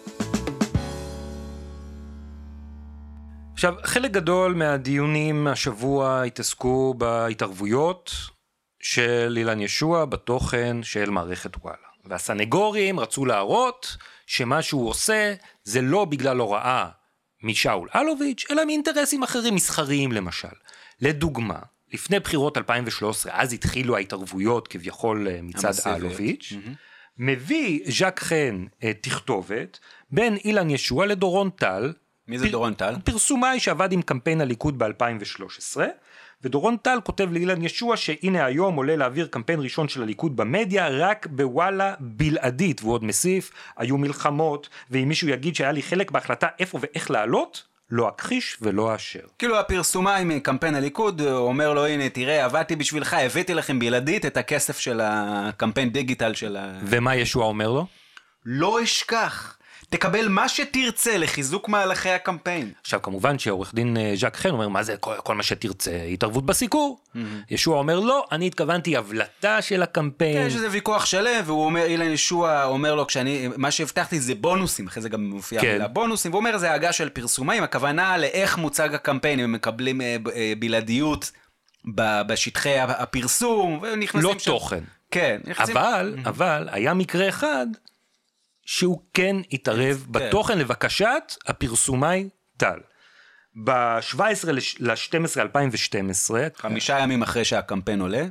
[3.53, 8.11] עכשיו, חלק גדול מהדיונים השבוע התעסקו בהתערבויות
[8.83, 11.77] של אילן ישוע בתוכן של מערכת וואלה.
[12.05, 16.89] והסנגורים רצו להראות שמה שהוא עושה זה לא בגלל הוראה
[17.43, 20.47] משאול אלוביץ', אלא מאינטרסים אחרים מסחריים למשל.
[21.01, 21.59] לדוגמה,
[21.93, 25.97] לפני בחירות 2013, אז התחילו ההתערבויות כביכול אה, מצד המסיביות.
[25.97, 26.69] אלוביץ', mm-hmm.
[27.17, 28.65] מביא ז'אק חן
[29.01, 29.79] תכתובת
[30.11, 31.93] בין אילן ישוע לדורון טל.
[32.27, 32.51] מי זה פ...
[32.51, 32.95] דורון טל?
[33.03, 35.81] פרסומאי שעבד עם קמפיין הליכוד ב-2013.
[36.43, 41.27] ודורון טל כותב לאילן ישוע שהנה היום עולה להעביר קמפיין ראשון של הליכוד במדיה רק
[41.27, 46.79] בוואלה בלעדית והוא עוד מוסיף היו מלחמות ואם מישהו יגיד שהיה לי חלק בהחלטה איפה
[46.81, 49.19] ואיך לעלות לא אכחיש ולא אאשר.
[49.39, 54.79] כאילו הפרסומאי מקמפיין הליכוד אומר לו הנה תראה עבדתי בשבילך הבאתי לכם בלעדית את הכסף
[54.79, 56.79] של הקמפיין דיגיטל של ה...
[56.83, 57.85] ומה ישוע אומר לו?
[58.45, 59.57] לא אשכח
[59.93, 62.71] תקבל מה שתרצה לחיזוק מהלכי הקמפיין.
[62.81, 66.45] עכשיו כמובן שעורך דין אה, ז'אק חן אומר מה זה כל, כל מה שתרצה התערבות
[66.45, 66.99] בסיקור.
[66.99, 67.19] Mm-hmm.
[67.49, 70.37] ישוע אומר לא אני התכוונתי הבלטה של הקמפיין.
[70.37, 74.35] כן, יש איזה ויכוח שלם והוא אומר אילן ישוע אומר לו כשאני מה שהבטחתי זה
[74.35, 75.71] בונוסים אחרי זה גם מופיע כן.
[75.71, 80.17] מילה בונוסים והוא אומר זה הגה של פרסומאים הכוונה לאיך מוצג הקמפיין הם מקבלים אה,
[80.35, 81.31] אה, בלעדיות
[82.27, 84.51] בשטחי הפרסום ונכנסים לא שם.
[84.51, 84.83] תוכן.
[85.11, 85.39] כן.
[85.47, 85.77] נכנסים...
[85.77, 87.67] אבל אבל היה מקרה אחד.
[88.65, 90.11] שהוא כן התערב כן.
[90.11, 92.79] בתוכן לבקשת הפרסומאי טל.
[93.63, 98.25] ב-17 ל-12 2012, חמישה ימים אחרי שהקמפיין עולה,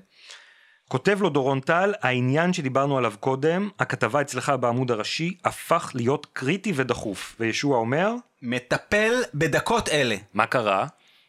[0.88, 6.72] כותב לו דורון טל, העניין שדיברנו עליו קודם, הכתבה אצלך בעמוד הראשי, הפך להיות קריטי
[6.76, 7.36] ודחוף.
[7.40, 8.12] וישוע אומר?
[8.42, 10.16] מטפל בדקות אלה.
[10.34, 10.86] מה קרה?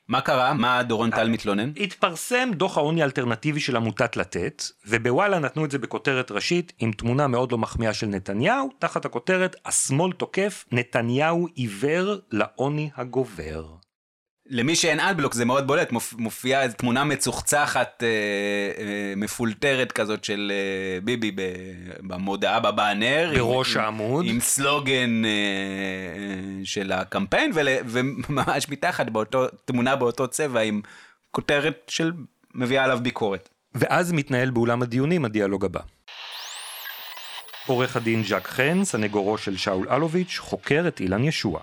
[0.07, 0.53] מה קרה?
[0.53, 1.71] מה דורון טל מתלונן?
[1.77, 7.27] התפרסם דוח העוני האלטרנטיבי של עמותת לתת, ובוואלה נתנו את זה בכותרת ראשית עם תמונה
[7.27, 13.82] מאוד לא מחמיאה של נתניהו, תחת הכותרת השמאל תוקף, נתניהו עיוור לעוני הגובר.
[14.53, 20.51] למי שאין אדבלוק זה מאוד בולט, מופיעה איזו תמונה מצוחצחת, אה, אה, מפולטרת כזאת של
[20.55, 21.31] אה, ביבי
[21.99, 23.31] במודעה בבאנר.
[23.35, 24.25] בראש עם, העמוד.
[24.27, 30.81] עם סלוגן אה, אה, של הקמפיין, ול, וממש מתחת באותו, תמונה באותו צבע עם
[31.31, 32.11] כותרת של
[32.55, 33.49] מביאה עליו ביקורת.
[33.75, 35.81] ואז מתנהל באולם הדיונים הדיאלוג הבא.
[37.67, 41.59] עורך הדין ז'אק חן, סנגורו של שאול אלוביץ', חוקר את אילן ישוע.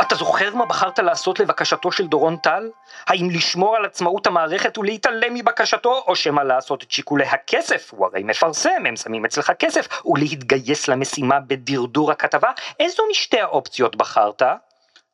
[0.00, 2.70] אתה זוכר מה בחרת לעשות לבקשתו של דורון טל?
[3.06, 7.90] האם לשמור על עצמאות המערכת ולהתעלם מבקשתו, או שמא לעשות את שיקולי הכסף?
[7.92, 12.50] הוא הרי מפרסם, הם שמים אצלך כסף, ולהתגייס למשימה בדרדור הכתבה?
[12.80, 14.42] איזו משתי האופציות בחרת?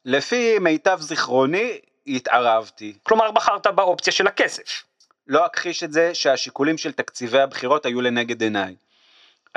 [0.04, 2.94] לפי מיטב זיכרוני, התערבתי.
[3.02, 4.82] כלומר, בחרת באופציה של הכסף.
[5.26, 8.74] לא אכחיש את זה שהשיקולים של תקציבי הבחירות היו לנגד עיניי.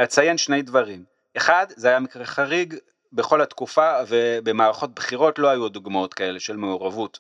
[0.03, 1.03] אציין שני דברים.
[1.37, 2.75] אחד, זה היה מקרה חריג,
[3.15, 7.19] בכל התקופה ובמערכות בחירות לא היו דוגמאות כאלה של מעורבות.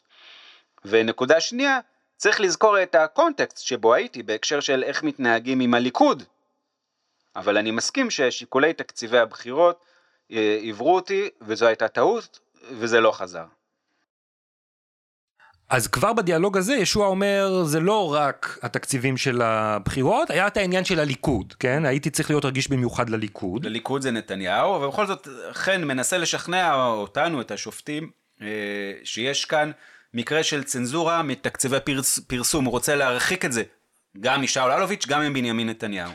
[0.85, 1.79] ונקודה שנייה,
[2.17, 6.23] צריך לזכור את הקונטקסט שבו הייתי בהקשר של איך מתנהגים עם הליכוד.
[7.35, 9.85] אבל אני מסכים ששיקולי תקציבי הבחירות
[10.31, 13.45] אה, עברו אותי וזו הייתה טעות וזה לא חזר.
[15.69, 20.85] אז כבר בדיאלוג הזה ישוע אומר זה לא רק התקציבים של הבחירות, היה את העניין
[20.85, 21.85] של הליכוד, כן?
[21.85, 23.65] הייתי צריך להיות רגיש במיוחד לליכוד.
[23.65, 28.09] לליכוד זה נתניהו, ובכל זאת חן מנסה לשכנע אותנו, את השופטים,
[28.41, 28.47] אה,
[29.03, 29.71] שיש כאן
[30.13, 33.63] מקרה של צנזורה מתקציבי פרס, פרסום, הוא רוצה להרחיק את זה,
[34.19, 36.11] גם משאול אלוביץ', גם מבנימין נתניהו.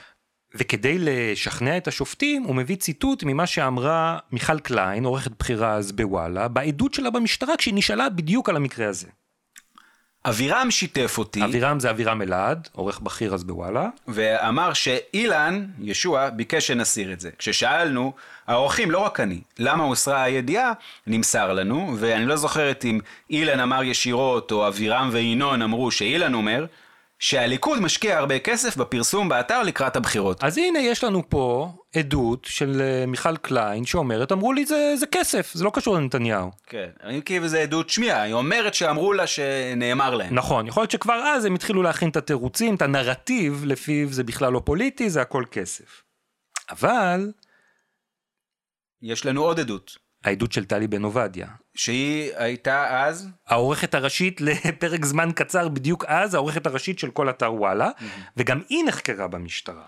[0.55, 6.49] וכדי לשכנע את השופטים הוא מביא ציטוט ממה שאמרה מיכל קליין, עורכת בחירה אז בוואלה,
[6.49, 9.07] בעדות שלה במשטרה כשהיא נשאלה בדיוק על המקרה הזה.
[10.25, 11.45] אבירם שיתף אותי.
[11.45, 13.89] אבירם זה אבירם אלעד, עורך בכיר אז בוואלה.
[14.09, 17.31] ואמר שאילן, ישוע, ביקש שנסיר את זה.
[17.39, 18.13] כששאלנו,
[18.47, 20.73] האורחים, לא רק אני, למה הוסרה הידיעה,
[21.07, 26.67] נמסר לנו, ואני לא זוכרת אם אילן אמר ישירות, או אבירם וינון אמרו שאילן אומר,
[27.21, 30.45] שהליכוד משקיע הרבה כסף בפרסום באתר לקראת הבחירות.
[30.45, 35.07] אז הנה יש לנו פה עדות של אה, מיכל קליין שאומרת אמרו לי זה, זה
[35.07, 36.51] כסף זה לא קשור לנתניהו.
[36.67, 40.35] כן, אני כאילו זה עדות שמיעה היא אומרת שאמרו לה שנאמר להם.
[40.35, 44.53] נכון יכול להיות שכבר אז הם התחילו להכין את התירוצים את הנרטיב לפיו זה בכלל
[44.53, 46.03] לא פוליטי זה הכל כסף.
[46.71, 47.33] אבל.
[49.03, 50.10] יש לנו עוד עדות.
[50.25, 51.49] העדות של טלי בן עובדיה.
[51.75, 53.29] שהיא הייתה אז?
[53.47, 58.05] העורכת הראשית לפרק זמן קצר בדיוק אז, העורכת הראשית של כל אתר וואלה, mm-hmm.
[58.37, 59.87] וגם היא נחקרה במשטרה.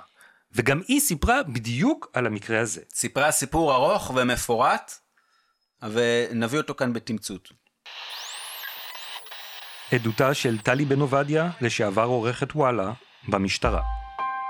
[0.52, 2.80] וגם היא סיפרה בדיוק על המקרה הזה.
[2.94, 4.92] סיפרה סיפור ארוך ומפורט,
[5.82, 7.48] ונביא אותו כאן בתמצות.
[9.92, 12.92] עדותה של טלי בן עובדיה, לשעבר עורכת וואלה,
[13.28, 13.82] במשטרה.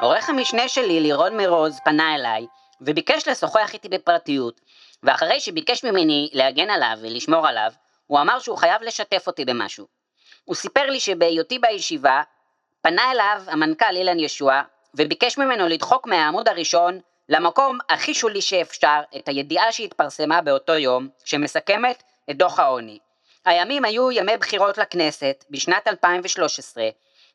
[0.01, 2.47] עורך המשנה שלי, לירון מרוז, פנה אליי,
[2.81, 4.61] וביקש לשוחח איתי בפרטיות,
[5.03, 7.73] ואחרי שביקש ממני להגן עליו ולשמור עליו,
[8.07, 9.87] הוא אמר שהוא חייב לשתף אותי במשהו.
[10.45, 12.23] הוא סיפר לי שבהיותי בישיבה,
[12.81, 14.63] פנה אליו המנכ"ל אילן ישוע,
[14.95, 22.03] וביקש ממנו לדחוק מהעמוד הראשון למקום הכי שולי שאפשר את הידיעה שהתפרסמה באותו יום, שמסכמת
[22.31, 22.99] את דוח העוני.
[23.45, 26.89] הימים היו ימי בחירות לכנסת בשנת 2013,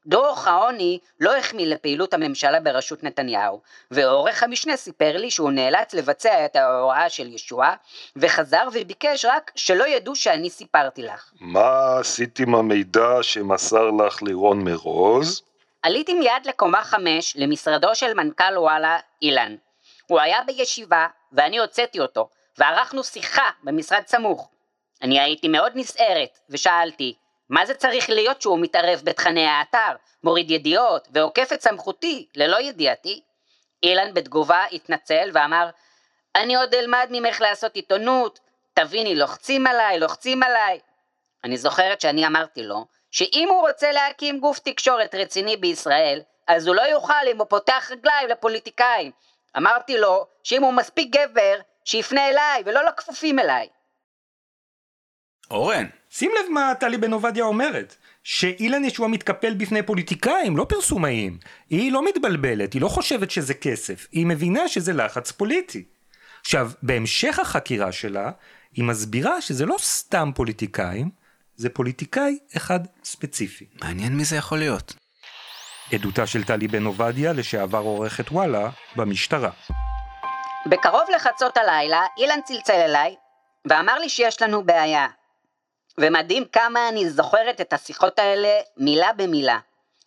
[0.07, 6.45] דוח העוני לא החמיא לפעילות הממשלה בראשות נתניהו, ועורך המשנה סיפר לי שהוא נאלץ לבצע
[6.45, 7.75] את ההוראה של ישועה,
[8.15, 11.31] וחזר וביקש רק שלא ידעו שאני סיפרתי לך.
[11.39, 15.41] מה עשית עם המידע שמסר לך לירון מרוז?
[15.81, 19.55] עליתי מיד לקומה חמש למשרדו של מנכ"ל וואלה אילן.
[20.07, 24.49] הוא היה בישיבה ואני הוצאתי אותו, וערכנו שיחה במשרד סמוך.
[25.01, 27.15] אני הייתי מאוד נסערת, ושאלתי,
[27.49, 33.21] מה זה צריך להיות שהוא מתערב בתכני האתר, מוריד ידיעות ועוקף את סמכותי ללא ידיעתי?
[33.83, 35.69] אילן בתגובה התנצל ואמר,
[36.35, 38.39] אני עוד אלמד ממך לעשות עיתונות,
[38.73, 40.79] תביני, לוחצים עליי, לוחצים עליי.
[41.43, 46.75] אני זוכרת שאני אמרתי לו, שאם הוא רוצה להקים גוף תקשורת רציני בישראל, אז הוא
[46.75, 49.11] לא יוכל אם הוא פותח רגליים לפוליטיקאים.
[49.57, 53.67] אמרתי לו שאם הוא מספיק גבר, שיפנה אליי ולא לכפופים אליי.
[55.51, 55.85] אורן.
[56.09, 61.37] שים לב מה טלי בן עובדיה אומרת, שאילן ישוע מתקפל בפני פוליטיקאים, לא פרסומאים.
[61.69, 65.83] היא לא מתבלבלת, היא לא חושבת שזה כסף, היא מבינה שזה לחץ פוליטי.
[66.41, 68.31] עכשיו, בהמשך החקירה שלה,
[68.73, 71.09] היא מסבירה שזה לא סתם פוליטיקאים,
[71.55, 73.65] זה פוליטיקאי אחד ספציפי.
[73.81, 74.93] מעניין מי זה יכול להיות.
[75.93, 79.49] עדותה של טלי בן עובדיה, לשעבר עורכת וואלה, במשטרה.
[80.65, 83.15] בקרוב לחצות הלילה, אילן צלצל אליי,
[83.69, 85.07] ואמר לי שיש לנו בעיה.
[85.99, 89.59] ומדהים כמה אני זוכרת את השיחות האלה מילה במילה.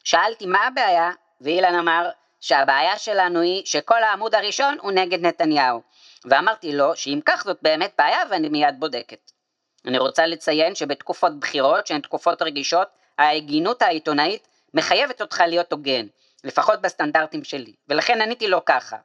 [0.04, 5.82] שאלתי מה הבעיה, ואילן אמר שהבעיה שלנו היא שכל העמוד הראשון הוא נגד נתניהו.
[6.24, 9.30] ואמרתי לו שאם כך זאת באמת בעיה ואני מיד בודקת.
[9.86, 16.06] אני רוצה לציין שבתקופות בחירות שהן תקופות רגישות, ההגינות העיתונאית מחייבת אותך להיות הוגן,
[16.44, 18.96] לפחות בסטנדרטים שלי, ולכן עניתי לו ככה.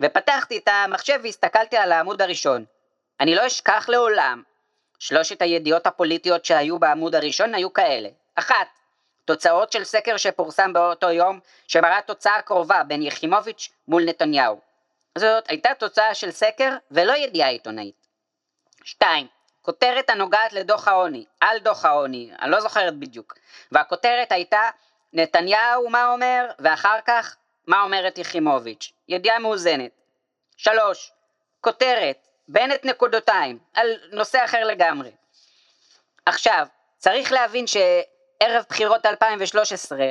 [0.00, 2.64] ופתחתי את המחשב והסתכלתי על העמוד הראשון.
[3.20, 4.42] אני לא אשכח לעולם.
[4.98, 8.08] שלושת הידיעות הפוליטיות שהיו בעמוד הראשון היו כאלה.
[8.34, 8.68] אחת,
[9.24, 14.60] תוצאות של סקר שפורסם באותו יום, שמראה תוצאה קרובה בין יחימוביץ' מול נתניהו.
[15.18, 18.06] זאת הייתה תוצאה של סקר ולא ידיעה עיתונאית.
[18.84, 19.26] שתיים,
[19.62, 23.34] כותרת הנוגעת לדוח העוני, על דוח העוני, אני לא זוכרת בדיוק,
[23.72, 24.70] והכותרת הייתה
[25.12, 29.90] נתניהו מה אומר, ואחר כך מה אומרת יחימוביץ', ידיעה מאוזנת.
[30.56, 31.12] שלוש,
[31.60, 35.10] כותרת, בנט נקודותיים, על נושא אחר לגמרי.
[36.26, 36.66] עכשיו,
[36.98, 40.10] צריך להבין שערב בחירות 2013,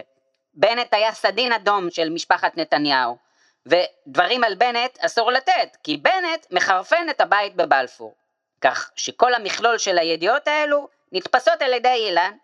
[0.53, 3.17] בנט היה סדין אדום של משפחת נתניהו,
[3.65, 8.15] ודברים על בנט אסור לתת, כי בנט מחרפן את הבית בבלפור.
[8.61, 12.37] כך שכל המכלול של הידיעות האלו נתפסות על ידי אילן,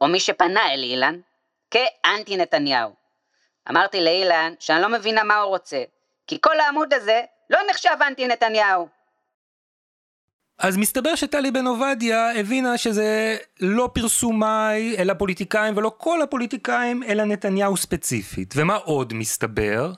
[0.00, 1.20] או מי שפנה אל אילן,
[1.70, 2.92] כאנטי נתניהו.
[3.70, 5.82] אמרתי לאילן שאני לא מבינה מה הוא רוצה,
[6.26, 8.97] כי כל העמוד הזה לא נחשב אנטי נתניהו.
[10.58, 17.24] אז מסתבר שטלי בן עובדיה הבינה שזה לא פרסומאי אלא פוליטיקאים ולא כל הפוליטיקאים אלא
[17.24, 18.54] נתניהו ספציפית.
[18.56, 19.92] ומה עוד מסתבר?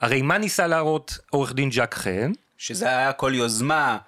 [0.00, 2.32] הרי מה ניסה להראות עורך דין ג'ק חן?
[2.58, 3.98] שזה היה כל יוזמה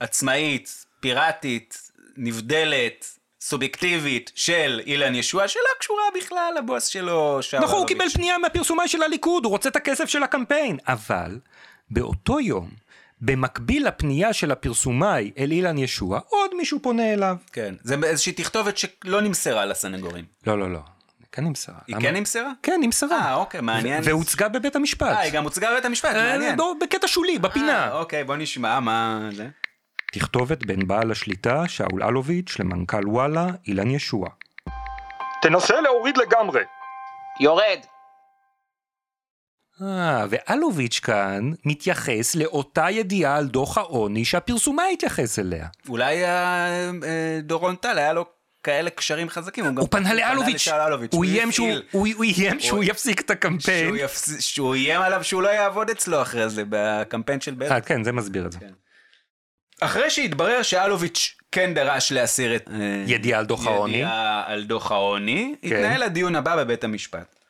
[0.00, 7.86] עצמאית, פיראטית, נבדלת, סובייקטיבית של אילן ישוע, שלא קשורה בכלל לבוס שלו, שאול נכון, הוא
[7.86, 10.76] קיבל פנייה מהפרסומאי של הליכוד, הוא רוצה את הכסף של הקמפיין.
[10.88, 11.38] אבל,
[11.90, 12.81] באותו יום,
[13.22, 17.36] במקביל לפנייה של הפרסומאי אל אילן ישוע, עוד מישהו פונה אליו.
[17.52, 20.24] כן, זה איזושהי תכתובת שלא נמסרה לסנגורים.
[20.46, 20.78] לא, לא, לא.
[21.32, 21.78] כן נמסרה.
[21.86, 22.52] היא כן נמסרה?
[22.62, 23.18] כן, נמסרה.
[23.18, 24.02] אה, אוקיי, מעניין.
[24.06, 25.06] והוצגה בבית המשפט.
[25.06, 26.58] אה, היא גם הוצגה בבית המשפט, אה, מעניין.
[26.80, 27.88] בקטע שולי, בפינה.
[27.88, 29.48] אה, אוקיי, בוא נשמע מה זה.
[30.12, 34.28] תכתובת בין בעל השליטה, שאול אלוביץ', למנכ"ל וואלה, אילן ישוע.
[35.42, 36.62] תנסה להוריד לגמרי.
[37.40, 37.78] יורד.
[39.82, 45.66] אה, ואלוביץ' כאן מתייחס לאותה ידיעה על דוח העוני שהפרסומה התייחס אליה.
[45.88, 48.24] אולי אה, אה, דורון טל היה לו
[48.62, 49.64] כאלה קשרים חזקים.
[49.64, 50.68] הוא, הוא פנה לאלוביץ',
[51.12, 53.86] הוא איים שהוא, הוא, הוא איים שהוא יפסיק את הקמפיין.
[53.86, 57.72] שהוא, יפס, שהוא איים עליו שהוא לא יעבוד אצלו אחרי זה בקמפיין של בלט.
[57.72, 58.58] אה, כן, זה מסביר את זה.
[58.58, 58.72] כן.
[59.80, 62.70] אחרי שהתברר שאלוביץ' כן דרש להסיר את...
[63.06, 63.92] ידיעה על דוח העוני.
[63.92, 65.66] ידיעה על דוח העוני, כן.
[65.66, 67.41] התנהל הדיון הבא בבית המשפט.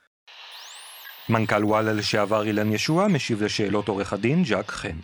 [1.28, 4.96] מנכ"ל וואלה לשעבר אילן ישוע משיב לשאלות עורך הדין ג'אק חן.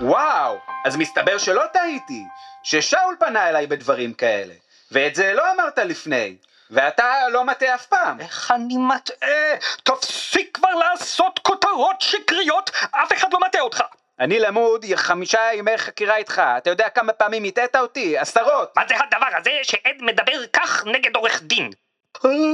[0.00, 2.22] וואו, אז מסתבר שלא טעיתי,
[2.62, 4.54] ששאול פנה אליי בדברים כאלה,
[4.90, 6.36] ואת זה לא אמרת לפני,
[6.70, 8.20] ואתה לא מטעה אף פעם.
[8.20, 9.56] איך אני מטעה?
[9.82, 13.82] תפסיק כבר לעשות כותרות שקריות, אף אחד לא מטעה אותך.
[14.20, 18.18] אני למוד חמישה ימי חקירה איתך, אתה יודע כמה פעמים הטעת אותי?
[18.18, 18.72] עשרות.
[18.76, 21.70] מה זה הדבר הזה שעד מדבר כך נגד עורך דין?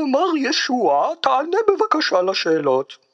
[0.06, 3.07] מר ישוע, תענה בבקשה לשאלות.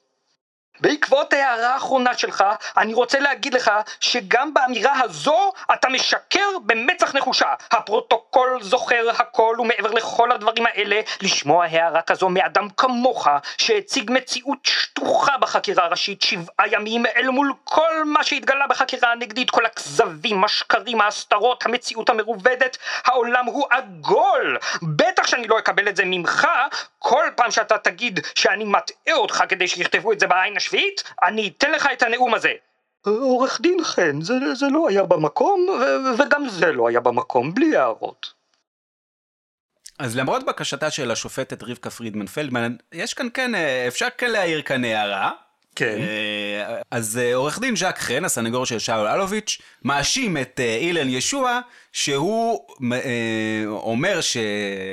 [0.81, 2.45] בעקבות ההערה האחרונה שלך,
[2.77, 3.71] אני רוצה להגיד לך
[4.01, 7.55] שגם באמירה הזו אתה משקר במצח נחושה.
[7.71, 15.39] הפרוטוקול זוכר הכל ומעבר לכל הדברים האלה, לשמוע הערה כזו מאדם כמוך, שהציג מציאות שטוחה
[15.39, 21.67] בחקירה הראשית שבעה ימים אל מול כל מה שהתגלה בחקירה הנגדית, כל הכזבים, השקרים, ההסתרות,
[21.67, 24.59] המציאות המרובדת, העולם הוא עגול.
[24.83, 26.49] בטח שאני לא אקבל את זה ממך,
[26.99, 31.73] כל פעם שאתה תגיד שאני מטעה אותך כדי שיכתבו את זה בעין השביעית, אני אתן
[31.73, 32.53] לך את הנאום הזה.
[33.07, 37.77] עורך דין חן, זה, זה לא היה במקום, ו- וגם זה לא היה במקום, בלי
[37.77, 38.33] הערות.
[39.99, 44.63] אז למרות בקשתה של השופטת רבקה פרידמן פלדמן, יש כאן כן, אה, אפשר כן להעיר
[44.63, 45.33] כאן הערה.
[45.77, 45.99] כן.
[45.99, 51.61] אה, אז אה, עורך דין ז'אק חן, הסנגור של שאול אלוביץ', מאשים את אילן ישוע,
[51.93, 52.67] שהוא
[53.69, 54.37] אומר ש...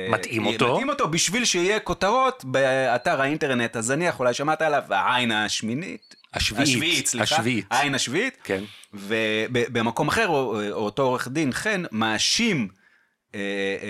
[0.08, 0.72] מתאים אותו.
[0.74, 6.16] מתאים אותו בשביל שיהיה כותרות באתר האינטרנט הזניח, אולי שמעת עליו, העין השמינית.
[6.34, 6.68] השביעית.
[6.68, 7.34] השביעית, סליחה.
[7.34, 7.66] השביעית.
[7.70, 8.38] העין השביעית.
[8.44, 8.64] כן.
[8.94, 10.26] ובמקום אחר,
[10.70, 12.81] אותו עורך דין חן מאשים אה, אה,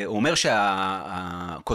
[0.06, 1.74] הוא אומר שכל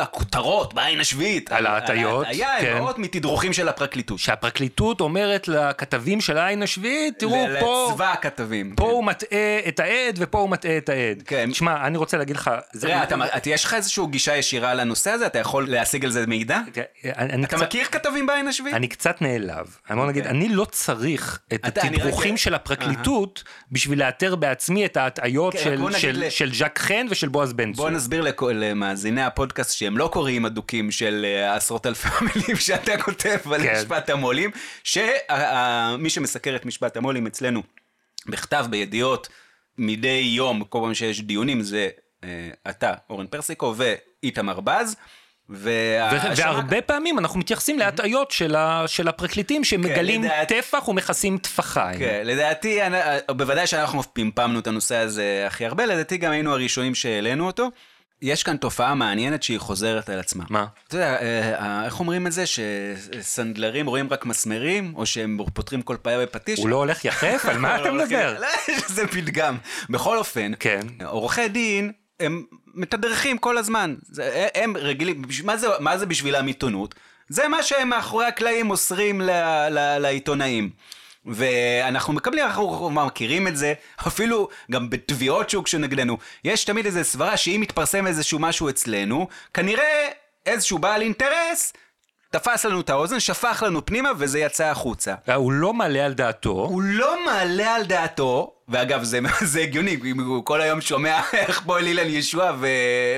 [0.00, 4.18] הכותרות בעין השביעית, על ההטיות, ההטיה הן באות מתדרוכים של הפרקליטות.
[4.18, 8.74] שהפרקליטות אומרת לכתבים של העין השביעית, תראו פה, לצבא הכתבים.
[8.76, 11.22] פה הוא מטעה את העד ופה הוא מטעה את העד.
[11.26, 11.50] כן.
[11.50, 12.50] תשמע, אני רוצה להגיד לך,
[12.80, 13.04] תראה,
[13.46, 15.26] יש לך איזושהי גישה ישירה לנושא הזה?
[15.26, 16.60] אתה יכול להשיג על זה מידע?
[16.72, 16.82] כן,
[17.44, 18.76] אתה מכיר כתבים בעין השביעית?
[18.76, 19.76] אני קצת נעלב.
[19.90, 25.54] אני בוא נגיד, אני לא צריך את התדרוכים של הפרקליטות בשביל לאתר בעצמי את ההטעיות
[25.54, 25.76] כן,
[26.30, 27.84] של ז'אק חן ושל בועז בן צור.
[27.84, 33.38] בוא נסביר למאזיני הפודקאסט שהם לא קוראים אדוקים של אה, עשרות אלפי המילים שאתה כותב
[33.52, 33.74] על כן.
[33.78, 34.50] משפט המו"לים,
[34.84, 37.62] שמי שמסקר את משפט המו"לים אצלנו
[38.26, 39.28] בכתב בידיעות
[39.78, 41.88] מדי יום, כל פעם שיש דיונים, זה
[42.24, 44.96] אה, אתה, אורן פרסיקו ואיתמר בז.
[45.48, 48.30] והרבה פעמים אנחנו מתייחסים להטעיות
[48.86, 51.98] של הפרקליטים שמגלים כן, טפח ומכסים טפחיים.
[51.98, 52.78] כן, לדעתי,
[53.30, 57.70] בוודאי שאנחנו פמפמנו את הנושא הזה הכי הרבה, לדעתי גם היינו הראשונים שהעלינו אותו.
[58.22, 60.44] יש כאן תופעה מעניינת שהיא חוזרת על עצמה.
[60.50, 60.66] מה?
[60.88, 62.44] אתה יודע, אה, אה, איך אומרים את זה?
[62.46, 66.58] שסנדלרים רואים רק מסמרים, או שהם פותרים כל פעיה בפטיש?
[66.58, 67.44] הוא לא הולך יחף?
[67.48, 68.36] על מה אתה מדבר?
[68.40, 68.48] לא,
[68.94, 69.56] זה פתגם.
[69.90, 70.80] בכל אופן, כן.
[71.04, 72.44] עורכי דין הם
[72.74, 73.94] מתדרכים כל הזמן.
[74.02, 76.94] זה, הם רגילים, מה זה, מה זה בשבילם עיתונות?
[77.28, 79.30] זה מה שהם מאחורי הקלעים מוסרים ל,
[79.70, 80.70] ל, לעיתונאים.
[81.26, 83.74] ואנחנו מקבלים, אנחנו מכירים את זה,
[84.08, 86.18] אפילו גם בתביעות שהוגשו נגדנו.
[86.44, 90.08] יש תמיד איזו סברה שאם מתפרסם איזשהו משהו אצלנו, כנראה
[90.46, 91.72] איזשהו בעל אינטרס
[92.34, 95.14] תפס לנו את האוזן, שפך לנו פנימה וזה יצא החוצה.
[95.34, 96.50] הוא לא מעלה על דעתו.
[96.50, 99.20] הוא לא מעלה על דעתו, ואגב זה,
[99.52, 102.66] זה הגיוני, הוא כל היום שומע איך פועל אילן ישוע ו...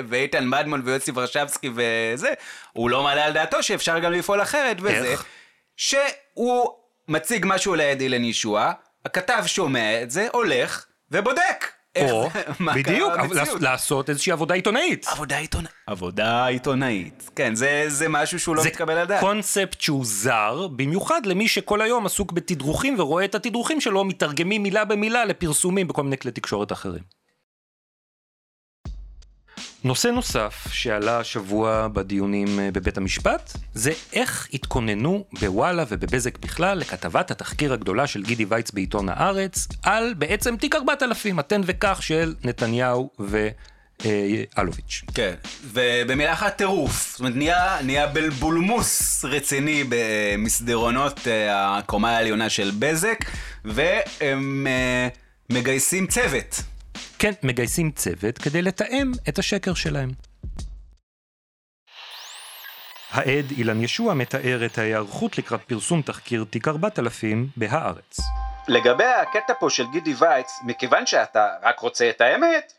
[0.08, 2.32] ואיתן מדמון ויוסי ורשבסקי וזה,
[2.72, 5.24] הוא לא מעלה על דעתו שאפשר גם לפעול אחרת וזה, איך?
[5.76, 6.70] שהוא
[7.08, 8.72] מציג משהו ליד אילן ישוע,
[9.04, 11.75] הכתב שומע את זה, הולך ובודק.
[12.00, 12.28] או,
[12.74, 13.12] בדיוק,
[13.60, 15.06] לעשות איזושהי עבודה עיתונאית.
[15.08, 15.72] עבודה עיתונאית.
[15.86, 17.30] עבודה עיתונאית.
[17.36, 19.20] כן, זה, זה משהו שהוא לא מתקבל על דעת.
[19.20, 24.62] זה קונספט שהוא זר, במיוחד למי שכל היום עסוק בתדרוכים ורואה את התדרוכים שלו מתרגמים
[24.62, 27.15] מילה במילה לפרסומים בכל מיני כלי תקשורת אחרים.
[29.86, 37.30] נושא נוסף שעלה השבוע בדיונים אה, בבית המשפט, זה איך התכוננו בוואלה ובבזק בכלל לכתבת
[37.30, 43.10] התחקיר הגדולה של גידי וייץ בעיתון הארץ, על בעצם תיק 4000, התן וכך של נתניהו
[43.20, 43.48] ו...
[44.58, 45.02] אלוביץ'.
[45.14, 45.34] כן,
[45.64, 53.18] ובמילה אחת טירוף, זאת אומרת נהיה, נהיה בלבולמוס רציני במסדרונות אה, הקומה העליונה של בזק,
[53.64, 54.66] והם
[55.50, 56.62] מגייסים צוות
[57.18, 60.10] כן, מגייסים צוות כדי לתאם את השקר שלהם.
[63.10, 68.20] העד אילן ישוע מתאר את ההיערכות לקראת פרסום תחקיר תיק 4000 בהארץ.
[68.68, 72.72] לגבי הקטע פה של גידי וייץ, מכיוון שאתה רק רוצה את האמת,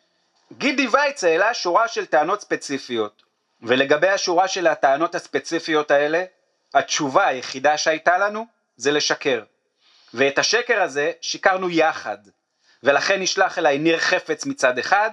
[0.54, 3.24] גידי וייץ העלה שורה של טענות ספציפיות.
[3.62, 6.24] ולגבי השורה של הטענות הספציפיות האלה,
[6.74, 9.44] התשובה היחידה שהייתה לנו זה לשקר.
[10.14, 12.18] ואת השקר הזה שיקרנו יחד.
[12.84, 15.12] ולכן נשלח אליי ניר חפץ מצד אחד,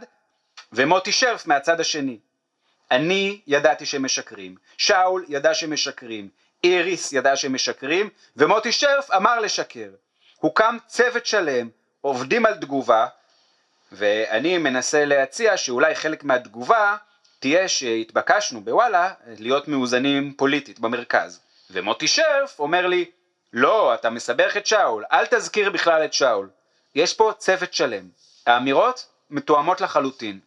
[0.72, 2.18] ומוטי שרף מהצד השני.
[2.90, 6.28] אני ידעתי שהם משקרים, שאול ידע שהם משקרים,
[6.64, 9.88] איריס ידע שהם משקרים, ומוטי שרף אמר לשקר.
[10.40, 11.68] הוקם צוות שלם,
[12.00, 13.06] עובדים על תגובה,
[13.92, 16.96] ואני מנסה להציע שאולי חלק מהתגובה
[17.38, 21.40] תהיה שהתבקשנו בוואלה להיות מאוזנים פוליטית במרכז.
[21.70, 23.04] ומוטי שרף אומר לי,
[23.52, 26.48] לא, אתה מסבך את שאול, אל תזכיר בכלל את שאול.
[26.94, 28.08] יש פה צוות שלם.
[28.46, 30.40] האמירות מתואמות לחלוטין.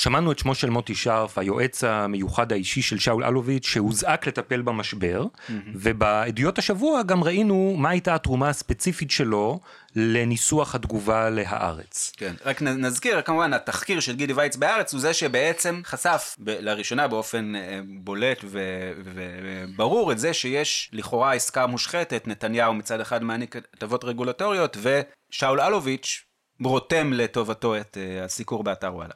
[0.00, 5.24] שמענו את שמו של מוטי שרף, היועץ המיוחד האישי של שאול אלוביץ', שהוזעק לטפל במשבר,
[5.24, 5.52] mm-hmm.
[5.74, 9.60] ובעדויות השבוע גם ראינו מה הייתה התרומה הספציפית שלו
[9.96, 12.12] לניסוח התגובה להארץ.
[12.16, 17.08] כן, רק נזכיר, כמובן, התחקיר של גידי וייץ בהארץ הוא זה שבעצם חשף ב- לראשונה
[17.08, 24.04] באופן אה, בולט וברור את זה שיש לכאורה עסקה מושחתת, נתניהו מצד אחד מעניק הטבות
[24.04, 26.24] רגולטוריות, ושאול אלוביץ'
[26.64, 29.14] רותם לטובתו את uh, הסיקור באתר וואלה.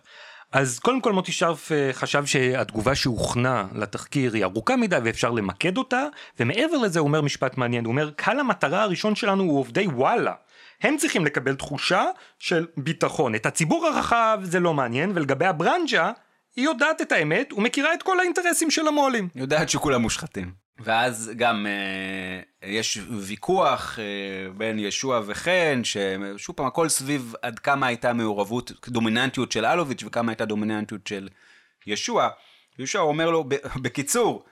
[0.55, 5.78] אז קודם כל מוטי שרף אה, חשב שהתגובה שהוכנה לתחקיר היא ארוכה מדי ואפשר למקד
[5.78, 6.07] אותה,
[6.40, 10.32] ומעבר לזה הוא אומר משפט מעניין, הוא אומר, קהל המטרה הראשון שלנו הוא עובדי וואלה.
[10.82, 12.05] הם צריכים לקבל תחושה
[12.38, 13.34] של ביטחון.
[13.34, 16.11] את הציבור הרחב זה לא מעניין, ולגבי הברנז'ה,
[16.57, 19.28] היא יודעת את האמת ומכירה את כל האינטרסים של המו"לים.
[19.34, 20.63] יודעת שכולם מושחתים.
[20.79, 27.87] ואז גם אה, יש ויכוח אה, בין ישוע וחן, ששוב פעם הכל סביב עד כמה
[27.87, 31.29] הייתה מעורבות, דומיננטיות של אלוביץ' וכמה הייתה דומיננטיות של
[31.87, 32.29] ישוע.
[32.79, 33.45] ישוע אומר לו,
[33.83, 34.45] בקיצור,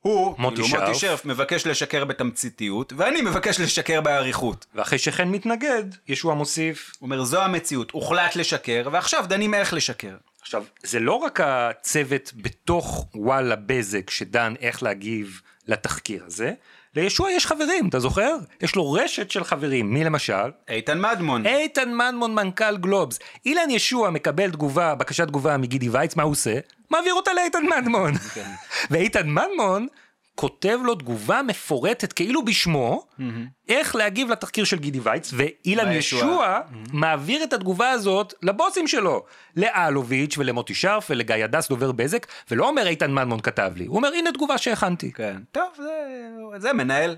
[0.00, 0.80] הוא, מוטי כאילו, שרף.
[0.80, 4.66] מוטי שרף, מבקש לשקר בתמציתיות, ואני מבקש לשקר באריכות.
[4.74, 6.92] ואחרי שחן מתנגד, ישוע מוסיף.
[6.98, 10.16] הוא אומר, זו המציאות, הוחלט לשקר, ועכשיו דנים איך לשקר.
[10.44, 16.52] עכשיו, זה לא רק הצוות בתוך וואלה בזק שדן איך להגיב לתחקיר הזה,
[16.96, 18.36] לישוע יש חברים, אתה זוכר?
[18.60, 20.50] יש לו רשת של חברים, מי למשל?
[20.68, 21.46] איתן מדמון.
[21.46, 23.18] איתן מדמון, מנכ"ל גלובס.
[23.46, 26.58] אילן ישוע מקבל תגובה, בקשת תגובה מגידי וייץ, מה הוא עושה?
[26.90, 28.14] מעביר אותה לאיתן מדמון.
[28.14, 28.50] כן.
[28.90, 29.86] ואיתן מדמון
[30.34, 33.22] כותב לו תגובה מפורטת כאילו בשמו, mm-hmm.
[33.68, 36.90] איך להגיב לתחקיר של גידי וייץ, ואילן ישוע mm-hmm.
[36.92, 39.24] מעביר את התגובה הזאת לבוסים שלו,
[39.56, 44.08] לאלוביץ' ולמוטי שרף ולגיא הדס דובר בזק, ולא אומר איתן מנמון כתב לי, הוא אומר
[44.08, 45.12] הנה תגובה שהכנתי.
[45.12, 47.16] כן, טוב, זה, זה מנהל.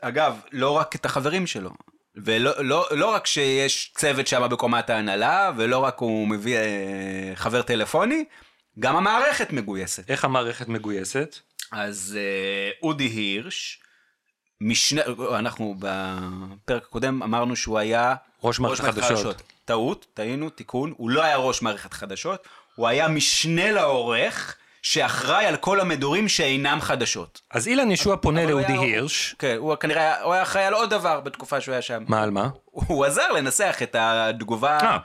[0.00, 1.70] אגב, לא רק את החברים שלו,
[2.16, 7.62] ולא לא, לא רק שיש צוות שם בקומת ההנהלה, ולא רק הוא מביא אה, חבר
[7.62, 8.24] טלפוני,
[8.78, 10.10] גם המערכת מגויסת.
[10.10, 11.36] איך המערכת מגויסת?
[11.72, 13.82] אז אה, אודי הירש,
[14.60, 15.02] משנה,
[15.38, 19.42] אנחנו בפרק הקודם אמרנו שהוא היה ראש מערכת חדשות.
[19.64, 24.56] טעות, טעינו, תיקון, הוא לא היה ראש מערכת חדשות, הוא היה משנה לעורך.
[24.82, 27.40] שאחראי על כל המדורים שאינם חדשות.
[27.50, 29.34] אז אילן ישוע פונה לאודי הירש.
[29.38, 32.04] כן, הוא כנראה, הוא היה אחראי על עוד דבר בתקופה שהוא היה שם.
[32.08, 32.48] מה על מה?
[32.70, 34.98] הוא עזר לנסח את התגובה אה.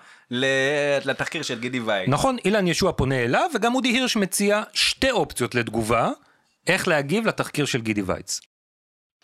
[1.06, 2.10] לתחקיר של גידי וייץ.
[2.10, 6.10] נכון, אילן ישוע פונה אליו, וגם אודי הירש מציע שתי אופציות לתגובה.
[6.68, 8.42] איך להגיב לתחקיר של גידי וייץ.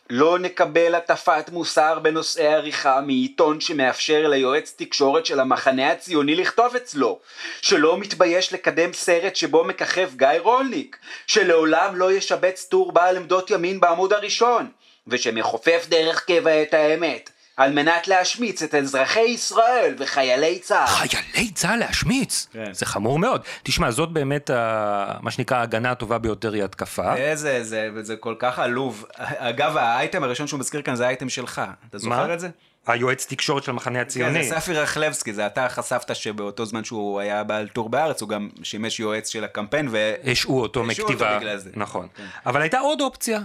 [0.09, 7.19] לא נקבל הטפת מוסר בנושאי עריכה מעיתון שמאפשר ליועץ תקשורת של המחנה הציוני לכתוב אצלו,
[7.61, 13.79] שלא מתבייש לקדם סרט שבו מככב גיא רולניק, שלעולם לא ישבץ טור בעל עמדות ימין
[13.79, 14.71] בעמוד הראשון,
[15.07, 17.29] ושמכופף דרך קבע את האמת,
[17.59, 20.87] על מנת להשמיץ את אזרחי ישראל וחיילי צה"ל.
[20.87, 22.47] חיילי צה"ל להשמיץ?
[22.53, 22.73] כן.
[22.73, 23.41] זה חמור מאוד.
[23.63, 25.17] תשמע, זאת באמת ה...
[25.21, 27.15] מה שנקרא ההגנה הטובה ביותר היא התקפה.
[27.15, 29.05] איזה, זה, זה כל כך עלוב.
[29.17, 31.61] אגב, האייטם הראשון שהוא מזכיר כאן זה האייטם שלך.
[31.89, 32.33] אתה זוכר מה?
[32.33, 32.49] את זה?
[32.87, 34.43] היועץ תקשורת של המחנה הציוני.
[34.43, 38.29] כן, זה ספי רחלבסקי, זה אתה חשפת שבאותו זמן שהוא היה בעל טור בארץ, הוא
[38.29, 40.13] גם שימש יועץ של הקמפיין, ו...
[40.23, 41.39] השעו אותו מכתיבה.
[41.73, 42.07] נכון.
[42.15, 42.23] כן.
[42.45, 43.39] אבל הייתה עוד אופציה,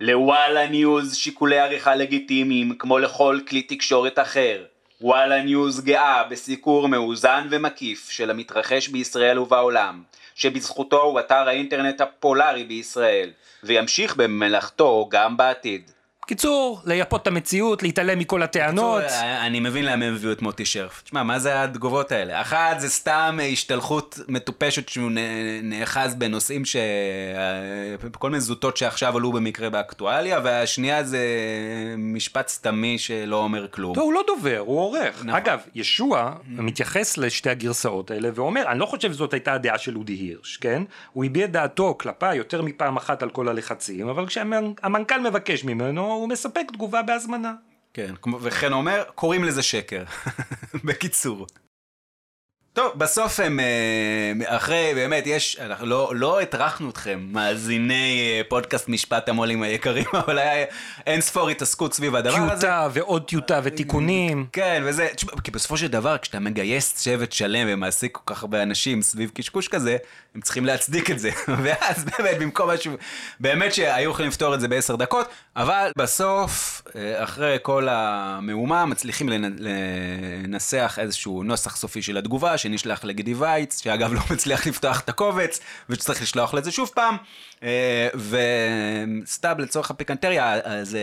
[0.00, 4.64] לוואלה ניוז שיקולי עריכה לגיטימיים כמו לכל כלי תקשורת אחר.
[5.00, 10.02] וואלה ניוז גאה בסיקור מאוזן ומקיף של המתרחש בישראל ובעולם,
[10.34, 13.30] שבזכותו הוא אתר האינטרנט הפופולארי בישראל,
[13.62, 15.90] וימשיך במלאכתו גם בעתיד.
[16.28, 19.02] קיצור, לייפות את המציאות, להתעלם מכל הטענות.
[19.02, 21.02] קיצור, אני מבין למה הם הביאו את מוטי שרף.
[21.02, 22.40] תשמע, מה זה התגובות האלה?
[22.40, 25.10] אחת זה סתם השתלחות מטופשת שהוא
[25.62, 26.76] נאחז בנושאים ש...
[28.12, 31.18] כל מיני זוטות שעכשיו עלו במקרה באקטואליה, והשנייה זה
[31.98, 33.94] משפט סתמי שלא אומר כלום.
[33.94, 35.14] טוב, הוא לא דובר, הוא עורך.
[35.24, 35.30] נכון.
[35.30, 40.12] אגב, ישוע מתייחס לשתי הגרסאות האלה ואומר, אני לא חושב שזאת הייתה הדעה של אודי
[40.12, 40.82] הירש, כן?
[41.12, 46.28] הוא הביע דעתו כלפיי יותר מפעם אחת על כל הלחצים, אבל כשהמנכ"ל מבקש ממנו, הוא
[46.28, 47.54] מספק תגובה בהזמנה.
[47.94, 50.04] כן, וכן אומר, קוראים לזה שקר.
[50.84, 51.46] בקיצור.
[52.78, 58.88] טוב, בסוף הם, אה, אחרי, באמת, יש, אנחנו לא, לא הטרחנו אתכם, מאזיני אה, פודקאסט
[58.88, 60.66] משפט המו"לים היקרים, אבל היה
[61.06, 62.60] אין ספור התעסקות סביב הדבר טיוטה הזה.
[62.60, 64.46] טיוטה ועוד טיוטה ותיקונים.
[64.52, 68.62] כן, וזה, תשמע, כי בסופו של דבר, כשאתה מגייס שבט שלם ומעסיק כל כך הרבה
[68.62, 69.96] אנשים סביב קשקוש כזה,
[70.34, 71.30] הם צריכים להצדיק את זה.
[71.62, 72.92] ואז באמת, במקום משהו,
[73.40, 79.28] באמת שהיו יכולים לפתור את זה בעשר דקות, אבל בסוף, אה, אחרי כל המהומה, מצליחים
[79.58, 83.04] לנסח איזשהו נוסח סופי של התגובה, שנשלח
[83.36, 87.16] וייץ, שאגב לא מצליח לפתוח את הקובץ, ושצריך לשלוח לזה שוב פעם,
[87.62, 88.08] אה,
[89.24, 90.96] וסתם לצורך הפיקנטריה, אז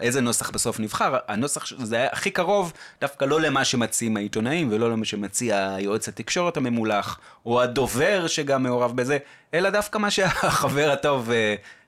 [0.00, 4.90] איזה נוסח בסוף נבחר, הנוסח זה היה הכי קרוב דווקא לא למה שמציעים העיתונאים, ולא
[4.90, 9.18] למה שמציע יועץ התקשורת הממולח, או הדובר שגם מעורב בזה,
[9.54, 11.30] אלא דווקא מה שהחבר הטוב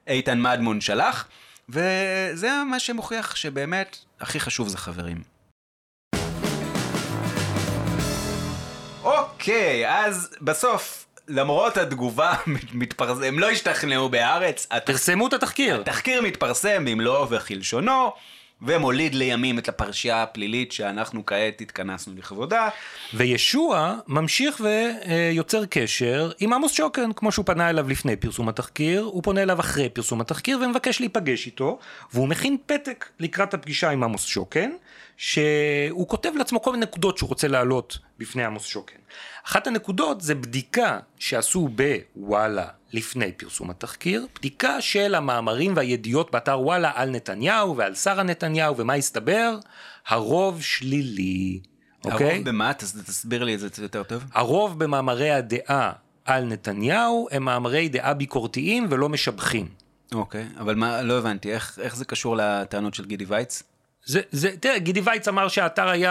[0.07, 1.29] איתן מדמון שלח.
[1.69, 5.38] וזה מה שמוכיח שבאמת הכי חשוב זה חברים.
[9.09, 12.35] אוקיי, אז בסוף, למרות התגובה
[13.27, 14.67] הם לא השתכנעו בארץ.
[14.85, 15.81] פרסמו את התחקיר.
[15.81, 18.13] התחקיר מתפרסם במלואו וכלשונו.
[18.63, 22.69] ומוליד לימים את הפרשייה הפלילית שאנחנו כעת התכנסנו לכבודה.
[23.15, 29.23] וישוע ממשיך ויוצר קשר עם עמוס שוקן, כמו שהוא פנה אליו לפני פרסום התחקיר, הוא
[29.23, 31.79] פונה אליו אחרי פרסום התחקיר ומבקש להיפגש איתו,
[32.13, 34.71] והוא מכין פתק לקראת הפגישה עם עמוס שוקן,
[35.19, 38.97] שהוא כותב לעצמו כל מיני נקודות שהוא רוצה להעלות בפני עמוס שוקן.
[39.47, 41.69] אחת הנקודות זה בדיקה שעשו
[42.17, 48.77] בוואלה לפני פרסום התחקיר, בדיקה של המאמרים והידיעות באתר וואלה על נתניהו ועל שרה נתניהו,
[48.77, 49.59] ומה הסתבר?
[50.07, 51.61] הרוב שלילי.
[52.05, 52.33] אוקיי?
[52.33, 52.75] הרוב במה?
[52.75, 54.25] תסביר לי את זה יותר טוב.
[54.33, 55.93] הרוב במאמרי הדעה
[56.25, 59.69] על נתניהו הם מאמרי דעה ביקורתיים ולא משבחים.
[60.13, 63.63] אוקיי, אבל מה, לא הבנתי, איך, איך זה קשור לטענות של גידי וייץ?
[64.09, 66.11] זה, זה, תראה, גידי וייץ אמר שהאתר היה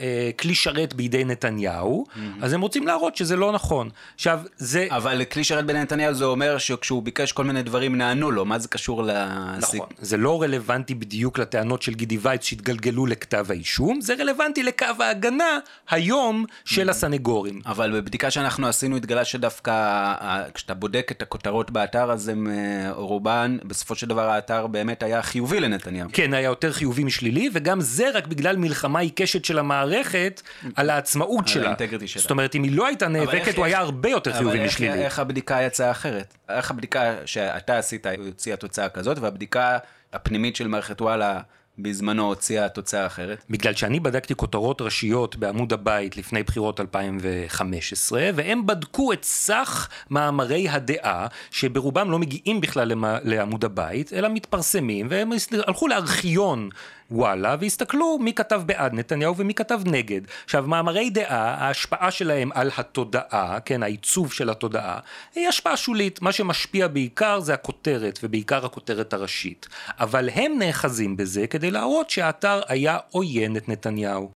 [0.00, 2.20] אה, כלי שרת בידי נתניהו, mm-hmm.
[2.42, 3.90] אז הם רוצים להראות שזה לא נכון.
[4.14, 4.86] עכשיו, זה...
[4.90, 8.58] אבל כלי שרת בידי נתניהו זה אומר שכשהוא ביקש כל מיני דברים נענו לו, מה
[8.58, 9.10] זה קשור ל...
[9.58, 14.86] נכון, זה לא רלוונטי בדיוק לטענות של גידי וייץ שהתגלגלו לכתב האישום, זה רלוונטי לקו
[14.98, 15.58] ההגנה
[15.90, 16.90] היום של mm-hmm.
[16.90, 17.60] הסנגורים.
[17.66, 20.14] אבל בבדיקה שאנחנו עשינו התגלה שדווקא
[20.54, 25.22] כשאתה בודק את הכותרות באתר, אז הם אה, רובן, בסופו של דבר האתר באמת היה
[25.22, 26.08] חיובי לנתניהו.
[26.12, 26.95] כן, היה יותר חיובי.
[26.96, 30.42] חיובי משלילי, וגם זה רק בגלל מלחמה עיקשת של המערכת
[30.76, 31.74] על העצמאות שלה.
[32.06, 32.22] שלה.
[32.22, 34.92] זאת אומרת, אם היא לא הייתה נאבקת, איך, הוא היה הרבה יותר חיובי איך, משלילי.
[34.92, 36.36] אבל איך הבדיקה יצאה אחרת?
[36.48, 39.78] איך הבדיקה שאתה עשית הוציאה תוצאה כזאת, והבדיקה
[40.12, 41.40] הפנימית של מערכת וואלה
[41.78, 43.44] בזמנו הוציאה תוצאה אחרת?
[43.50, 50.68] בגלל שאני בדקתי כותרות ראשיות בעמוד הבית לפני בחירות 2015, והם בדקו את סך מאמרי
[50.68, 52.92] הדעה, שברובם לא מגיעים בכלל
[53.24, 55.30] לעמוד הבית, אלא מתפרסמים, והם
[55.66, 56.70] הלכו לארכיון
[57.10, 60.20] וואלה, והסתכלו מי כתב בעד נתניהו ומי כתב נגד.
[60.44, 64.98] עכשיו, מאמרי דעה, ההשפעה שלהם על התודעה, כן, העיצוב של התודעה,
[65.34, 66.22] היא השפעה שולית.
[66.22, 69.68] מה שמשפיע בעיקר זה הכותרת, ובעיקר הכותרת הראשית.
[70.00, 74.30] אבל הם נאחזים בזה כדי להראות שהאתר היה עוין את נתניהו.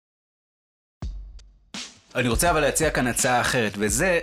[2.14, 4.20] אני רוצה אבל להציע כאן הצעה אחרת, וזה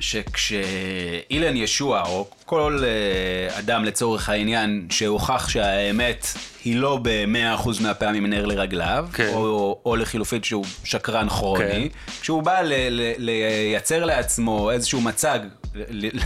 [0.00, 6.26] שכשאילן ישוע, או כל uh, אדם לצורך העניין, שהוכח שהאמת
[6.64, 9.30] היא לא ב-100% מהפעמים נר לרגליו, כן.
[9.34, 12.16] או, או לחילופין שהוא שקרן כרוני, כן.
[12.20, 15.38] כשהוא בא ל- ל- לייצר לעצמו איזשהו מצג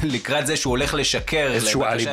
[0.02, 2.10] לקראת זה שהוא הולך לשקר איזשהו אליבי,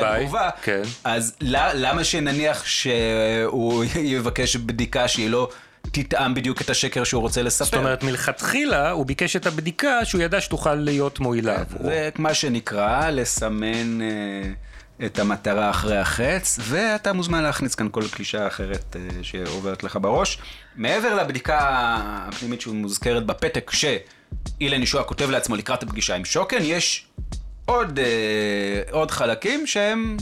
[0.62, 0.82] כן.
[1.04, 1.36] אז
[1.74, 3.84] למה שנניח שהוא
[4.14, 5.48] יבקש בדיקה שהיא לא...
[5.92, 7.64] תטעם בדיוק את השקר שהוא רוצה לספר.
[7.64, 11.84] זאת אומרת, מלכתחילה הוא ביקש את הבדיקה שהוא ידע שתוכל להיות מועילה עבורו.
[11.84, 14.06] זה מה שנקרא לסמן אה,
[15.06, 20.38] את המטרה אחרי החץ, ואתה מוזמן להכניס כאן כל קלישה אחרת אה, שעוברת לך בראש.
[20.76, 21.58] מעבר לבדיקה
[22.28, 27.06] הפנימית שמוזכרת בפתק שאילן ישוע כותב לעצמו לקראת הפגישה עם שוקן, יש
[27.64, 30.16] עוד, אה, עוד חלקים שהם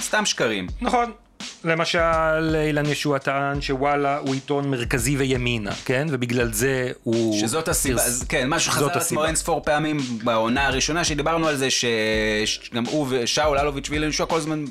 [0.00, 0.66] סתם שקרים.
[0.80, 1.12] נכון.
[1.64, 6.06] למשל, אילן ישוע טען שוואלה הוא עיתון מרכזי וימינה, כן?
[6.10, 7.40] ובגלל זה הוא...
[7.40, 8.24] שזאת הסיבה, פרס...
[8.28, 13.06] כן, משהו חזר על עצמו אין ספור פעמים בעונה הראשונה, שדיברנו על זה שגם הוא
[13.10, 14.64] ושאול אלוביץ' ואילן ישוע כל הזמן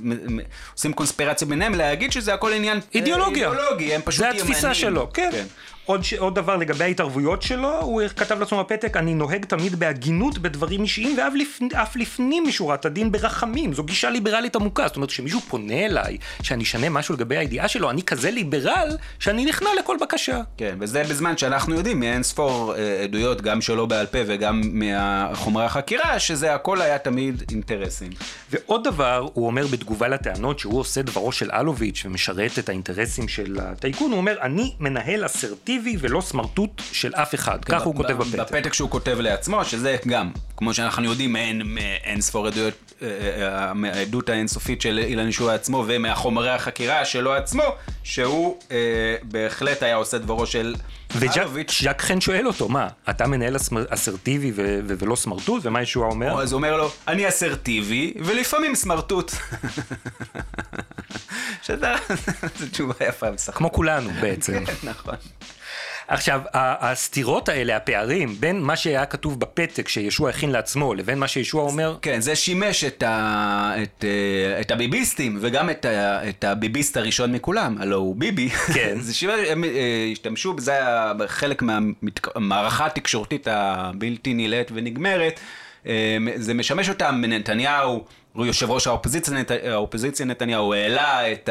[0.76, 3.50] עושים קונספירציה ביניהם, להגיד שזה הכל עניין אידיאולוגיה.
[3.52, 4.40] אידיאולוגי, הם פשוט ימנים.
[4.40, 5.30] זה התפיסה שלו, כן.
[5.32, 5.46] כן.
[5.86, 6.14] עוד, ש...
[6.14, 11.18] עוד דבר לגבי ההתערבויות שלו, הוא כתב לעצמו בפתק, אני נוהג תמיד בהגינות בדברים אישיים
[11.18, 11.60] ואף לפ...
[11.96, 13.74] לפנים משורת הדין ברחמים.
[13.74, 14.88] זו גישה ליברלית עמוקה.
[14.88, 19.46] זאת אומרת, כשמישהו פונה אליי, שאני אשנה משהו לגבי הידיעה שלו, אני כזה ליברל, שאני
[19.46, 20.42] נכנע לכל בקשה.
[20.58, 25.66] כן, וזה בזמן שאנחנו יודעים מאין ספור אה, עדויות, גם שלו בעל פה וגם מחומרי
[25.66, 28.10] החקירה, שזה הכל היה תמיד אינטרסים.
[28.52, 33.58] ועוד דבר, הוא אומר בתגובה לטענות שהוא עושה דברו של אלוביץ' ומשרת את האינטרסים של
[33.62, 35.73] הטייקון, הוא אומר, אני מנהל אסרטיבי.
[35.74, 38.40] אקטיבי ולא סמרטוט של אף אחד, כך הוא כותב בפתק.
[38.40, 43.08] בפתק שהוא כותב לעצמו, שזה גם, כמו שאנחנו יודעים, אין, אין ספור עדויות, אה,
[43.68, 47.64] אה, מהעדות האינסופית של אילן ישוע עצמו ומהחומרי החקירה שלו עצמו,
[48.04, 48.78] שהוא אה,
[49.24, 50.76] בהחלט היה עושה דברו של
[51.16, 53.56] וג'אק חן שואל אותו, מה, אתה מנהל
[53.90, 54.52] אסרטיבי
[54.86, 55.66] ולא סמרטוט?
[55.66, 56.42] ומה ישוע אומר?
[56.42, 59.32] אז הוא אומר לו, אני אסרטיבי ולפעמים סמרטוט.
[61.64, 61.88] שזו
[62.72, 64.64] תשובה יפה בסך כמו כולנו בעצם.
[64.84, 65.16] נכון.
[66.08, 71.64] עכשיו, הסתירות האלה, הפערים, בין מה שהיה כתוב בפתק שישוע הכין לעצמו, לבין מה שישוע
[71.64, 71.98] אומר...
[72.02, 73.74] כן, זה שימש את, ה...
[73.84, 76.30] את, אה, את הביביסטים, וגם את, ה...
[76.30, 78.50] את הביביסט הראשון מכולם, הלו הוא ביבי.
[78.50, 78.96] כן.
[79.02, 80.80] זה שימש, הם אה, השתמשו בזה
[81.28, 85.40] חלק מהמערכה התקשורתית הבלתי נלאת ונגמרת.
[85.88, 89.52] אה, זה משמש אותם, נתניהו, הוא יושב ראש האופוזיציה, נת...
[89.52, 91.50] האופוזיציה נתניהו, העלה את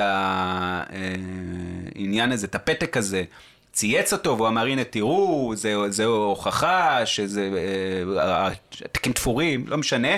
[1.94, 3.24] העניין הזה, את הפתק הזה.
[3.72, 7.50] צייץ אותו והוא אמר הנה תראו זה, זה הוכחה שזה
[8.18, 8.48] אה,
[8.84, 10.16] התיקים תפורים לא משנה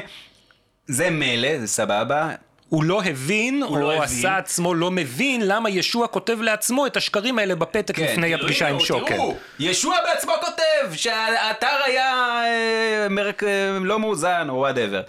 [0.86, 2.30] זה מילא זה סבבה
[2.68, 4.38] הוא לא הבין, הוא לא עשה הבין.
[4.38, 8.68] עצמו לא מבין למה ישוע כותב לעצמו את השקרים האלה בפתק כן, לפני תראו, הפגישה
[8.68, 9.14] עם שוקר.
[9.16, 12.12] תראו, ישוע בעצמו כותב שהאתר היה
[12.44, 15.02] אה, מרק אה, לא מאוזן או whatever.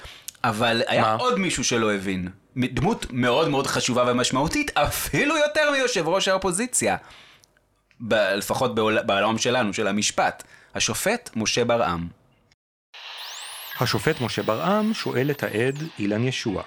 [0.44, 1.16] אבל היה מה?
[1.16, 2.28] עוד מישהו שלא הבין.
[2.58, 6.96] דמות מאוד מאוד חשובה ומשמעותית, אפילו יותר מיושב ראש האופוזיציה.
[8.02, 8.76] ב- לפחות
[9.06, 10.44] בעולם שלנו, של המשפט.
[10.76, 12.08] השופט משה ברעם.
[13.80, 16.64] השופט משה ברעם שואל את העד אילן ישוע.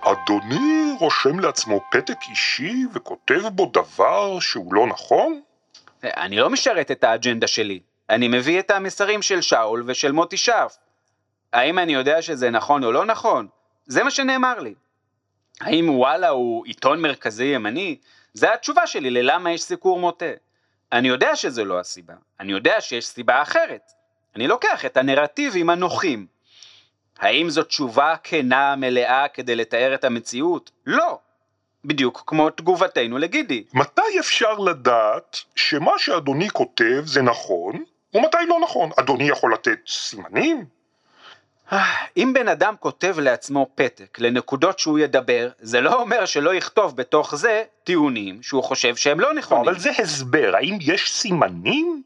[0.00, 5.40] אדוני רושם לעצמו פתק אישי וכותב בו דבר שהוא לא נכון?
[6.04, 7.80] אני לא משרת את האג'נדה שלי.
[8.10, 10.76] אני מביא את המסרים של שאול ושל מוטי שרף.
[11.52, 13.46] האם אני יודע שזה נכון או לא נכון?
[13.86, 14.74] זה מה שנאמר לי.
[15.60, 17.96] האם וואלה הוא עיתון מרכזי ימני?
[18.34, 20.32] זה התשובה שלי ללמה יש סיקור מוטה.
[20.92, 23.92] אני יודע שזה לא הסיבה, אני יודע שיש סיבה אחרת.
[24.36, 26.26] אני לוקח את הנרטיבים הנוחים.
[27.18, 30.70] האם זו תשובה כנה מלאה כדי לתאר את המציאות?
[30.86, 31.18] לא.
[31.84, 33.64] בדיוק כמו תגובתנו לגידי.
[33.74, 38.90] מתי אפשר לדעת שמה שאדוני כותב זה נכון, ומתי לא נכון?
[39.00, 40.64] אדוני יכול לתת סימנים?
[42.16, 47.34] אם בן אדם כותב לעצמו פתק לנקודות שהוא ידבר, זה לא אומר שלא יכתוב בתוך
[47.34, 49.64] זה טיעונים שהוא חושב שהם לא נכונים.
[49.64, 52.02] אבל זה הסבר, האם יש סימנים?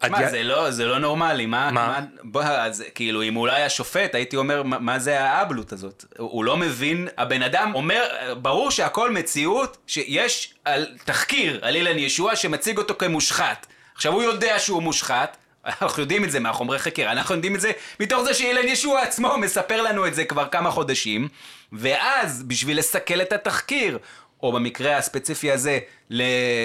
[0.00, 2.00] תשמע, זה לא, זה לא נורמלי, מה, מה?
[2.22, 6.04] בוא, אז כאילו, אם אולי השופט, הייתי אומר, מה, מה זה האבלות הזאת?
[6.18, 12.36] הוא לא מבין, הבן אדם אומר, ברור שהכל מציאות, שיש על, תחקיר על אילן ישוע
[12.36, 13.66] שמציג אותו כמושחת.
[13.94, 15.36] עכשיו, הוא יודע שהוא מושחת,
[15.82, 19.38] אנחנו יודעים את זה מהחומרי חקירה, אנחנו יודעים את זה מתוך זה שאילן ישוע עצמו
[19.38, 21.28] מספר לנו את זה כבר כמה חודשים,
[21.72, 23.98] ואז בשביל לסכל את התחקיר,
[24.42, 25.78] או במקרה הספציפי הזה,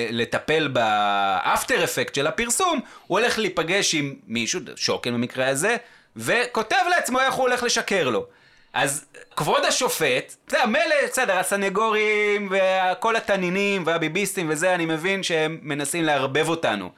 [0.10, 5.78] לטפל באפטר אפקט של הפרסום, הוא הולך להיפגש עם מישהו, שוקן במקרה הזה,
[6.16, 8.26] וכותב לעצמו איך הוא הולך לשקר לו.
[8.74, 16.04] אז כבוד השופט, זה המלא, בסדר, הסנגורים וכל התנינים והביביסטים וזה, אני מבין שהם מנסים
[16.04, 16.92] לערבב אותנו.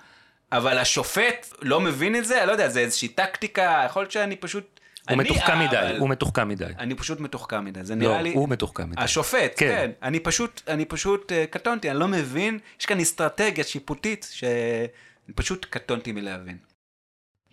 [0.58, 4.36] אבל השופט לא מבין את זה, אני לא יודע, זה איזושהי טקטיקה, יכול להיות שאני
[4.36, 4.80] פשוט...
[5.10, 6.66] הוא מתוחכם מדי, הוא מתוחכם מדי.
[6.80, 8.34] אני פשוט מתוחכם מדי, זה נראה לא, לי...
[8.34, 9.02] הוא מתוחכם מדי.
[9.02, 9.68] השופט, כן.
[9.68, 9.92] כן.
[10.04, 15.66] אני פשוט, אני פשוט uh, קטונתי, אני לא מבין, יש כאן אסטרטגיה שיפוטית שאני פשוט
[15.70, 16.58] קטונתי מלהבין.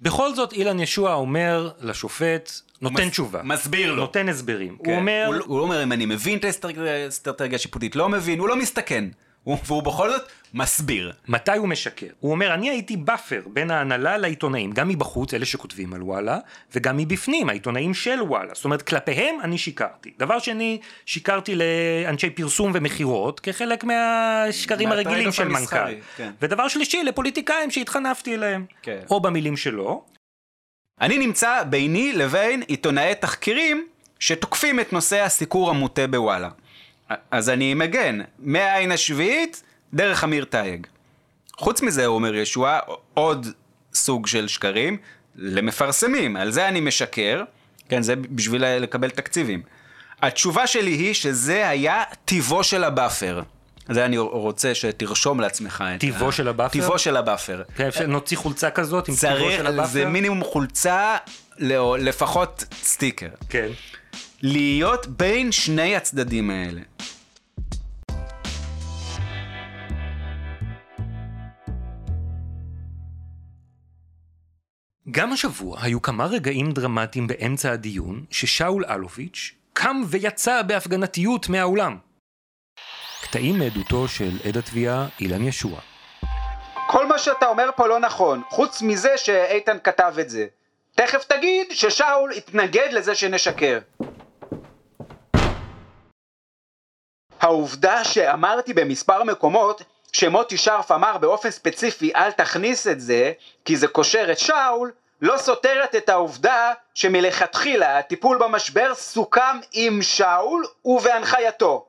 [0.03, 2.51] בכל זאת, אילן ישוע אומר לשופט,
[2.81, 3.43] נותן מס, תשובה.
[3.43, 3.97] מסביר לו.
[3.97, 4.77] נותן הסברים.
[4.85, 4.91] כן.
[4.91, 5.25] הוא אומר...
[5.27, 9.05] הוא, הוא לא אומר אם אני מבין את האסטרטגיה השיפוטית, לא מבין, הוא לא מסתכן.
[9.47, 10.23] והוא בכל זאת
[10.55, 11.13] מסביר.
[11.29, 12.07] מתי הוא משקר?
[12.21, 16.39] הוא אומר, אני הייתי buffer בין ההנהלה לעיתונאים, גם מבחוץ, אלה שכותבים על וואלה,
[16.75, 18.55] וגם מבפנים, העיתונאים של וואלה.
[18.55, 20.13] זאת אומרת, כלפיהם אני שיקרתי.
[20.19, 25.77] דבר שני, שיקרתי לאנשי פרסום ומכירות, כחלק מהשקרים הרגילים של מנכ"ל.
[26.17, 26.31] כן.
[26.43, 28.67] ודבר שלישי, לפוליטיקאים שהתחנפתי אליהם.
[28.83, 29.01] כן.
[29.11, 30.05] או במילים שלו.
[31.01, 33.87] אני נמצא ביני לבין עיתונאי תחקירים
[34.19, 36.49] שתוקפים את נושא הסיקור המוטה בוואלה.
[37.31, 39.63] אז אני מגן, מהעין השביעית,
[39.95, 40.87] דרך אמיר תייג.
[41.57, 42.79] חוץ מזה, הוא אומר ישוע,
[43.15, 43.47] עוד
[43.95, 44.97] סוג של שקרים,
[45.37, 47.43] למפרסמים, על זה אני משקר,
[47.89, 49.63] כן, זה בשביל לקבל תקציבים.
[50.23, 53.43] התשובה שלי היא שזה היה טיבו של ה buffer.
[53.89, 56.33] זה אני רוצה שתרשום לעצמך את טיבו ה...
[56.33, 56.73] של ה buffer?
[56.73, 57.63] טיבו של ה buffer.
[57.77, 59.89] כן, נוציא חולצה כזאת עם טיבו של ה buffer?
[59.89, 61.17] זה מינימום חולצה,
[61.99, 63.29] לפחות סטיקר.
[63.49, 63.69] כן.
[64.43, 66.81] להיות בין שני הצדדים האלה.
[75.11, 81.99] גם השבוע היו כמה רגעים דרמטיים באמצע הדיון, ששאול אלוביץ' קם ויצא בהפגנתיות מהאולם.
[83.23, 85.81] קטעים מעדותו של עד התביעה אילן ישוע.
[86.87, 90.47] כל מה שאתה אומר פה לא נכון, חוץ מזה שאיתן כתב את זה.
[90.95, 93.79] תכף תגיד ששאול התנגד לזה שנשקר.
[97.53, 99.83] העובדה שאמרתי במספר מקומות
[100.13, 103.33] שמוטי שרף אמר באופן ספציפי אל תכניס את זה
[103.65, 104.93] כי זה קושר את שאול
[105.23, 111.87] לא סותרת את העובדה שמלכתחילה הטיפול במשבר סוכם עם שאול ובהנחייתו.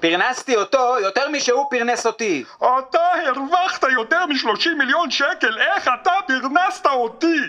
[0.00, 2.44] פרנסתי אותו יותר משהוא פרנס אותי.
[2.58, 7.40] אתה הרווחת יותר מ-30 מיליון שקל, איך אתה פרנסת אותי?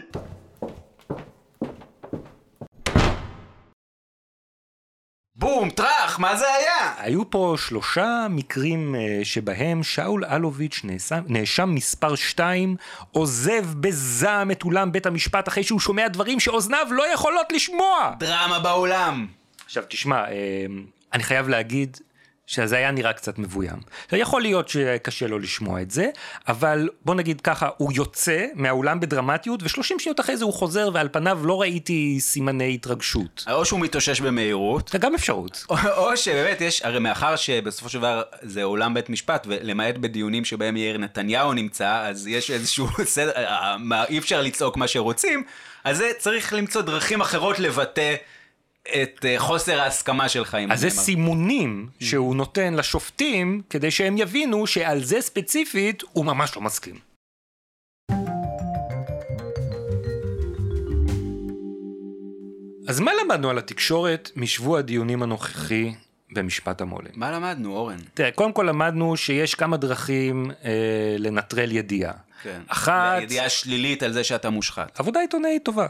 [5.42, 6.94] בום, טראח, מה זה היה?
[6.98, 12.76] היו פה שלושה מקרים uh, שבהם שאול אלוביץ' נאשם, נאשם מספר 2
[13.12, 18.14] עוזב בזעם את אולם בית המשפט אחרי שהוא שומע דברים שאוזניו לא יכולות לשמוע.
[18.20, 19.28] דרמה באולם.
[19.66, 20.32] עכשיו תשמע, uh,
[21.14, 21.98] אני חייב להגיד
[22.52, 23.80] שזה היה נראה קצת מבוים.
[24.12, 26.10] יכול להיות שקשה לו לשמוע את זה,
[26.48, 31.10] אבל בוא נגיד ככה, הוא יוצא מהאולם בדרמטיות, ושלושים שניות אחרי זה הוא חוזר, ועל
[31.12, 33.46] פניו לא ראיתי סימני התרגשות.
[33.52, 34.88] או שהוא מתאושש במהירות.
[34.88, 35.66] זה גם אפשרות.
[35.70, 40.46] או, או שבאמת יש, הרי מאחר שבסופו של דבר זה אולם בית משפט, ולמעט בדיונים
[40.46, 43.32] שבהם יאיר נתניהו נמצא, אז יש איזשהו סדר,
[44.10, 45.44] אי אפשר לצעוק מה שרוצים,
[45.84, 48.16] אז זה צריך למצוא דרכים אחרות לבטא.
[48.88, 54.68] את uh, חוסר ההסכמה שלך עם אז זה סימונים שהוא נותן לשופטים כדי שהם יבינו
[54.68, 56.96] שעל זה ספציפית הוא ממש לא מסכים.
[62.88, 65.94] אז מה למדנו על התקשורת משבוע הדיונים הנוכחי
[66.32, 67.12] במשפט המולם?
[67.16, 67.98] מה למדנו, אורן?
[68.14, 72.14] תראה, קודם כל למדנו שיש כמה דרכים אה, לנטרל ידיעה.
[72.44, 72.62] כן.
[72.68, 73.22] אחת...
[73.22, 75.00] ידיעה שלילית על זה שאתה מושחת.
[75.00, 75.88] עבודה עיתונאית טובה.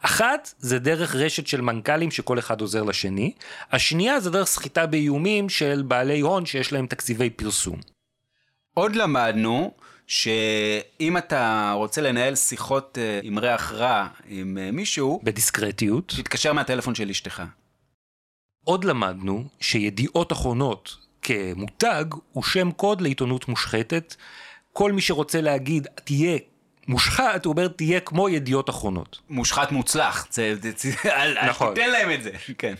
[0.00, 3.32] אחת זה דרך רשת של מנכ"לים שכל אחד עוזר לשני,
[3.72, 7.80] השנייה זה דרך סחיטה באיומים של בעלי הון שיש להם תקציבי פרסום.
[8.74, 9.74] עוד למדנו
[10.06, 16.94] שאם אתה רוצה לנהל שיחות אה, עם ריח רע עם אה, מישהו, בדיסקרטיות, תתקשר מהטלפון
[16.94, 17.42] של אשתך.
[18.64, 24.14] עוד למדנו שידיעות אחרונות כמותג הוא שם קוד לעיתונות מושחתת.
[24.72, 26.38] כל מי שרוצה להגיד תהיה
[26.88, 29.20] מושחת, הוא אומר, תהיה כמו ידיעות אחרונות.
[29.28, 30.90] מושחת מוצלח, זה, זה, זה,
[31.48, 31.68] נכון.
[31.68, 32.74] אל תיתן להם את זה, כן.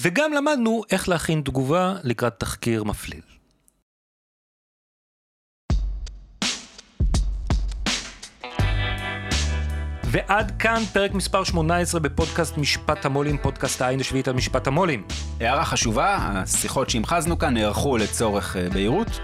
[0.00, 3.20] וגם למדנו איך להכין תגובה לקראת תחקיר מפליל.
[10.10, 15.04] ועד כאן פרק מספר 18 בפודקאסט משפט המו"לים, פודקאסט העין השביעית על משפט המו"לים.
[15.40, 19.20] הערה חשובה, השיחות שהמחזנו כאן נערכו לצורך אה, בהירות.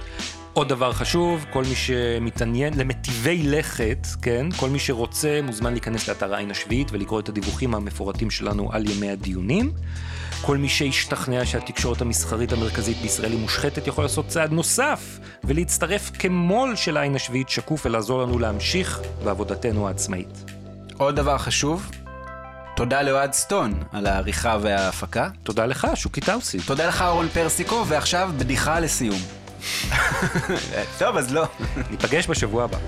[0.54, 6.34] עוד דבר חשוב, כל מי שמתעניין למטיבי לכת, כן, כל מי שרוצה מוזמן להיכנס לאתר
[6.34, 9.72] העין השביעית ולקרוא את הדיווחים המפורטים שלנו על ימי הדיונים.
[10.40, 16.76] כל מי שהשתכנע שהתקשורת המסחרית המרכזית בישראל היא מושחתת יכול לעשות צעד נוסף ולהצטרף כמו"ל
[16.76, 20.44] של העין השביעית שקוף ולעזור לנו להמשיך בעבודתנו העצמאית.
[20.96, 21.90] עוד דבר חשוב,
[22.76, 25.28] תודה לאוהד סטון על העריכה וההפקה.
[25.42, 26.58] תודה לך, שוקי טאוסי.
[26.58, 29.41] תודה לך, אורן פרסיקו, ועכשיו בדיחה לסיום.
[30.98, 31.44] טוב, אז לא.
[31.90, 32.78] ניפגש בשבוע הבא.